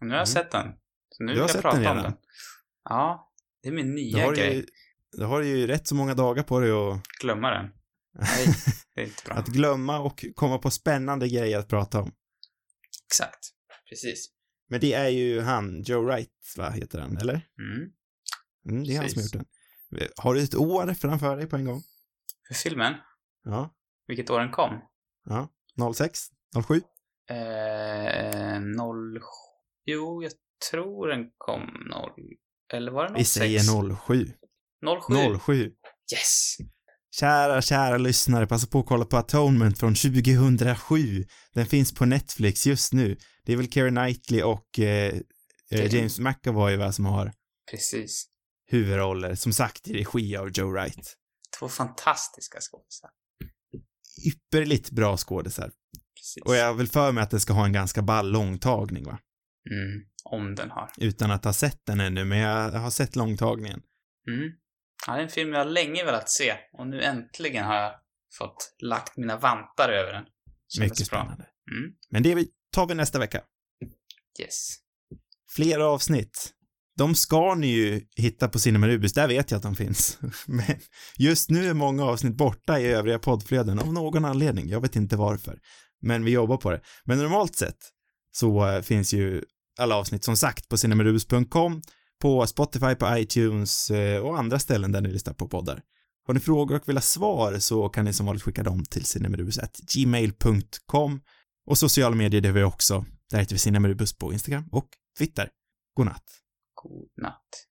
Och 0.00 0.06
nu 0.06 0.08
har 0.10 0.16
jag 0.16 0.16
Mm. 0.16 0.26
sett 0.26 0.50
den. 0.50 0.72
Så 1.10 1.22
nu 1.24 1.32
Du 1.32 1.38
har 1.38 1.42
jag 1.44 1.50
sett 1.50 1.62
prata 1.62 1.78
den 1.78 1.86
om 1.86 1.96
redan? 1.96 2.10
den. 2.12 2.20
Ja, 2.84 3.32
det 3.62 3.68
är 3.68 3.72
min 3.72 3.94
nya 3.94 4.30
du 4.30 4.36
grej. 4.36 4.56
ju, 4.56 4.66
då 5.18 5.24
har 5.26 5.40
du 5.40 5.46
ju 5.46 5.66
rätt 5.66 5.86
så 5.86 5.94
många 5.94 6.14
dagar 6.14 6.42
på 6.42 6.60
dig 6.60 6.70
att, 6.70 7.02
Glömma 7.20 7.50
den. 7.50 7.70
Nej, 8.18 8.46
det 8.94 9.00
är 9.00 9.04
inte 9.06 9.22
bra. 9.26 9.34
att 9.38 9.46
glömma 9.48 9.98
och 10.00 10.24
komma 10.34 10.58
på 10.58 10.70
spännande 10.70 11.28
grejer 11.28 11.58
att 11.58 11.68
prata 11.68 12.00
om. 12.00 12.12
Exakt. 13.10 13.50
Precis. 13.88 14.30
Men 14.68 14.80
det 14.80 14.92
är 14.94 15.08
ju 15.08 15.40
han, 15.40 15.82
Joe 15.82 16.02
Wright, 16.02 16.30
va, 16.56 16.70
heter 16.70 16.98
han, 17.00 17.16
eller? 17.16 17.48
Mm. 17.58 17.90
Mm, 18.68 18.84
det 18.84 18.94
är 18.94 18.98
han 19.00 19.08
som 19.08 19.18
har 19.18 19.22
Precis. 19.22 19.34
gjort 19.34 19.44
den. 19.90 20.08
Har 20.16 20.34
du 20.34 20.42
ett 20.42 20.54
år 20.54 20.94
framför 20.94 21.36
dig 21.36 21.46
på 21.46 21.56
en 21.56 21.64
gång? 21.64 21.82
För 22.48 22.54
filmen, 22.54 22.94
Ja. 23.44 23.70
vilket 24.06 24.30
år 24.30 24.40
den 24.40 24.50
kom? 24.50 24.80
Ja. 25.24 25.48
06? 25.94 26.20
07? 26.68 26.80
Eh, 27.30 28.60
0... 28.60 29.20
Jo, 29.84 30.22
jag 30.22 30.32
tror 30.70 31.08
den 31.08 31.30
kom 31.38 31.60
0... 31.90 32.10
Eller 32.72 32.92
var 32.92 33.02
det 33.08 33.08
06? 33.08 33.20
Vi 33.20 33.24
säger 33.24 33.96
07. 33.96 34.32
07. 35.08 35.38
07. 35.38 35.72
Yes! 36.12 36.56
Kära, 37.20 37.62
kära 37.62 37.98
lyssnare, 37.98 38.46
passa 38.46 38.66
på 38.66 38.78
att 38.78 38.86
kolla 38.86 39.04
på 39.04 39.16
Atonement 39.16 39.78
från 39.78 39.94
2007. 39.94 41.24
Den 41.52 41.66
finns 41.66 41.94
på 41.94 42.04
Netflix 42.04 42.66
just 42.66 42.92
nu. 42.92 43.16
Det 43.44 43.52
är 43.52 43.56
väl 43.56 43.70
Keira 43.72 43.90
Knightley 43.90 44.42
och 44.42 44.78
eh, 44.78 45.14
eh, 45.70 45.94
James 45.94 46.18
McAvoy 46.18 46.76
va, 46.76 46.92
som 46.92 47.04
har 47.04 47.32
Precis. 47.70 48.26
huvudroller. 48.66 49.34
Som 49.34 49.52
sagt 49.52 49.88
i 49.88 49.92
regi 49.92 50.36
av 50.36 50.50
Joe 50.50 50.70
Wright. 50.70 51.16
Två 51.58 51.68
fantastiska 51.68 52.58
skådisar. 52.60 53.10
Ypperligt 54.26 54.90
bra 54.90 55.16
skådisar. 55.16 55.70
Precis. 56.16 56.42
Och 56.44 56.56
jag 56.56 56.66
har 56.66 56.74
väl 56.74 56.86
för 56.86 57.12
mig 57.12 57.22
att 57.24 57.30
den 57.30 57.40
ska 57.40 57.52
ha 57.52 57.64
en 57.64 57.72
ganska 57.72 58.02
ball 58.02 58.30
långtagning 58.30 59.04
va? 59.04 59.18
Mm, 59.70 60.04
om 60.24 60.54
den 60.54 60.70
har. 60.70 60.90
Utan 60.98 61.30
att 61.30 61.44
ha 61.44 61.52
sett 61.52 61.86
den 61.86 62.00
ännu, 62.00 62.24
men 62.24 62.38
jag 62.38 62.70
har 62.70 62.90
sett 62.90 63.16
långtagningen. 63.16 63.82
Mm. 64.28 64.52
Ja, 65.06 65.12
det 65.12 65.18
är 65.18 65.22
en 65.22 65.28
film 65.28 65.52
jag 65.52 65.66
länge 65.66 66.04
velat 66.04 66.30
se 66.30 66.54
och 66.72 66.86
nu 66.86 67.02
äntligen 67.02 67.64
har 67.64 67.74
jag 67.74 67.94
fått 68.38 68.74
lagt 68.78 69.16
mina 69.16 69.36
vantar 69.36 69.88
över 69.88 70.12
den. 70.12 70.24
Kändes 70.68 70.90
Mycket 70.90 71.06
spännande. 71.06 71.46
Mm. 71.70 71.94
Men 72.10 72.22
det 72.22 72.48
tar 72.72 72.86
vi 72.86 72.94
nästa 72.94 73.18
vecka. 73.18 73.42
Yes. 74.40 74.76
Fler 75.56 75.80
avsnitt. 75.80 76.53
De 76.96 77.14
ska 77.14 77.54
ni 77.54 77.66
ju 77.66 78.02
hitta 78.16 78.48
på 78.48 78.58
Cinema 78.58 78.88
Rubis, 78.88 79.12
där 79.12 79.28
vet 79.28 79.50
jag 79.50 79.56
att 79.56 79.62
de 79.62 79.76
finns. 79.76 80.18
Men 80.46 80.76
just 81.18 81.50
nu 81.50 81.66
är 81.66 81.74
många 81.74 82.04
avsnitt 82.04 82.36
borta 82.36 82.80
i 82.80 82.86
övriga 82.86 83.18
poddflöden 83.18 83.78
av 83.78 83.92
någon 83.92 84.24
anledning. 84.24 84.68
Jag 84.68 84.80
vet 84.80 84.96
inte 84.96 85.16
varför. 85.16 85.58
Men 86.02 86.24
vi 86.24 86.30
jobbar 86.30 86.56
på 86.56 86.70
det. 86.70 86.80
Men 87.04 87.18
normalt 87.18 87.56
sett 87.56 87.78
så 88.32 88.68
eh, 88.68 88.82
finns 88.82 89.14
ju 89.14 89.42
alla 89.78 89.96
avsnitt 89.96 90.24
som 90.24 90.36
sagt 90.36 90.68
på 90.68 90.76
cinemarubus.com, 90.76 91.82
på 92.20 92.46
Spotify, 92.46 92.94
på 92.94 93.18
iTunes 93.18 93.90
eh, 93.90 94.20
och 94.20 94.38
andra 94.38 94.58
ställen 94.58 94.92
där 94.92 95.00
ni 95.00 95.12
lyssnar 95.12 95.34
på 95.34 95.48
poddar. 95.48 95.80
Har 96.26 96.34
ni 96.34 96.40
frågor 96.40 96.76
och 96.76 96.88
vill 96.88 96.96
ha 96.96 97.02
svar 97.02 97.58
så 97.58 97.88
kan 97.88 98.04
ni 98.04 98.12
som 98.12 98.26
vanligt 98.26 98.42
skicka 98.42 98.62
dem 98.62 98.84
till 98.84 99.04
cinemarubus.gmail.com 99.04 101.20
och 101.66 101.78
sociala 101.78 102.16
medier 102.16 102.40
det 102.40 102.48
har 102.48 102.54
vi 102.54 102.62
också. 102.62 103.04
Där 103.30 103.38
heter 103.38 103.54
vi 103.54 103.58
Cinemarubus 103.58 104.18
på 104.18 104.32
Instagram 104.32 104.68
och 104.72 104.88
Twitter. 105.18 105.48
God 105.96 106.06
natt. 106.06 106.43
God 106.84 107.08
natt. 107.16 107.68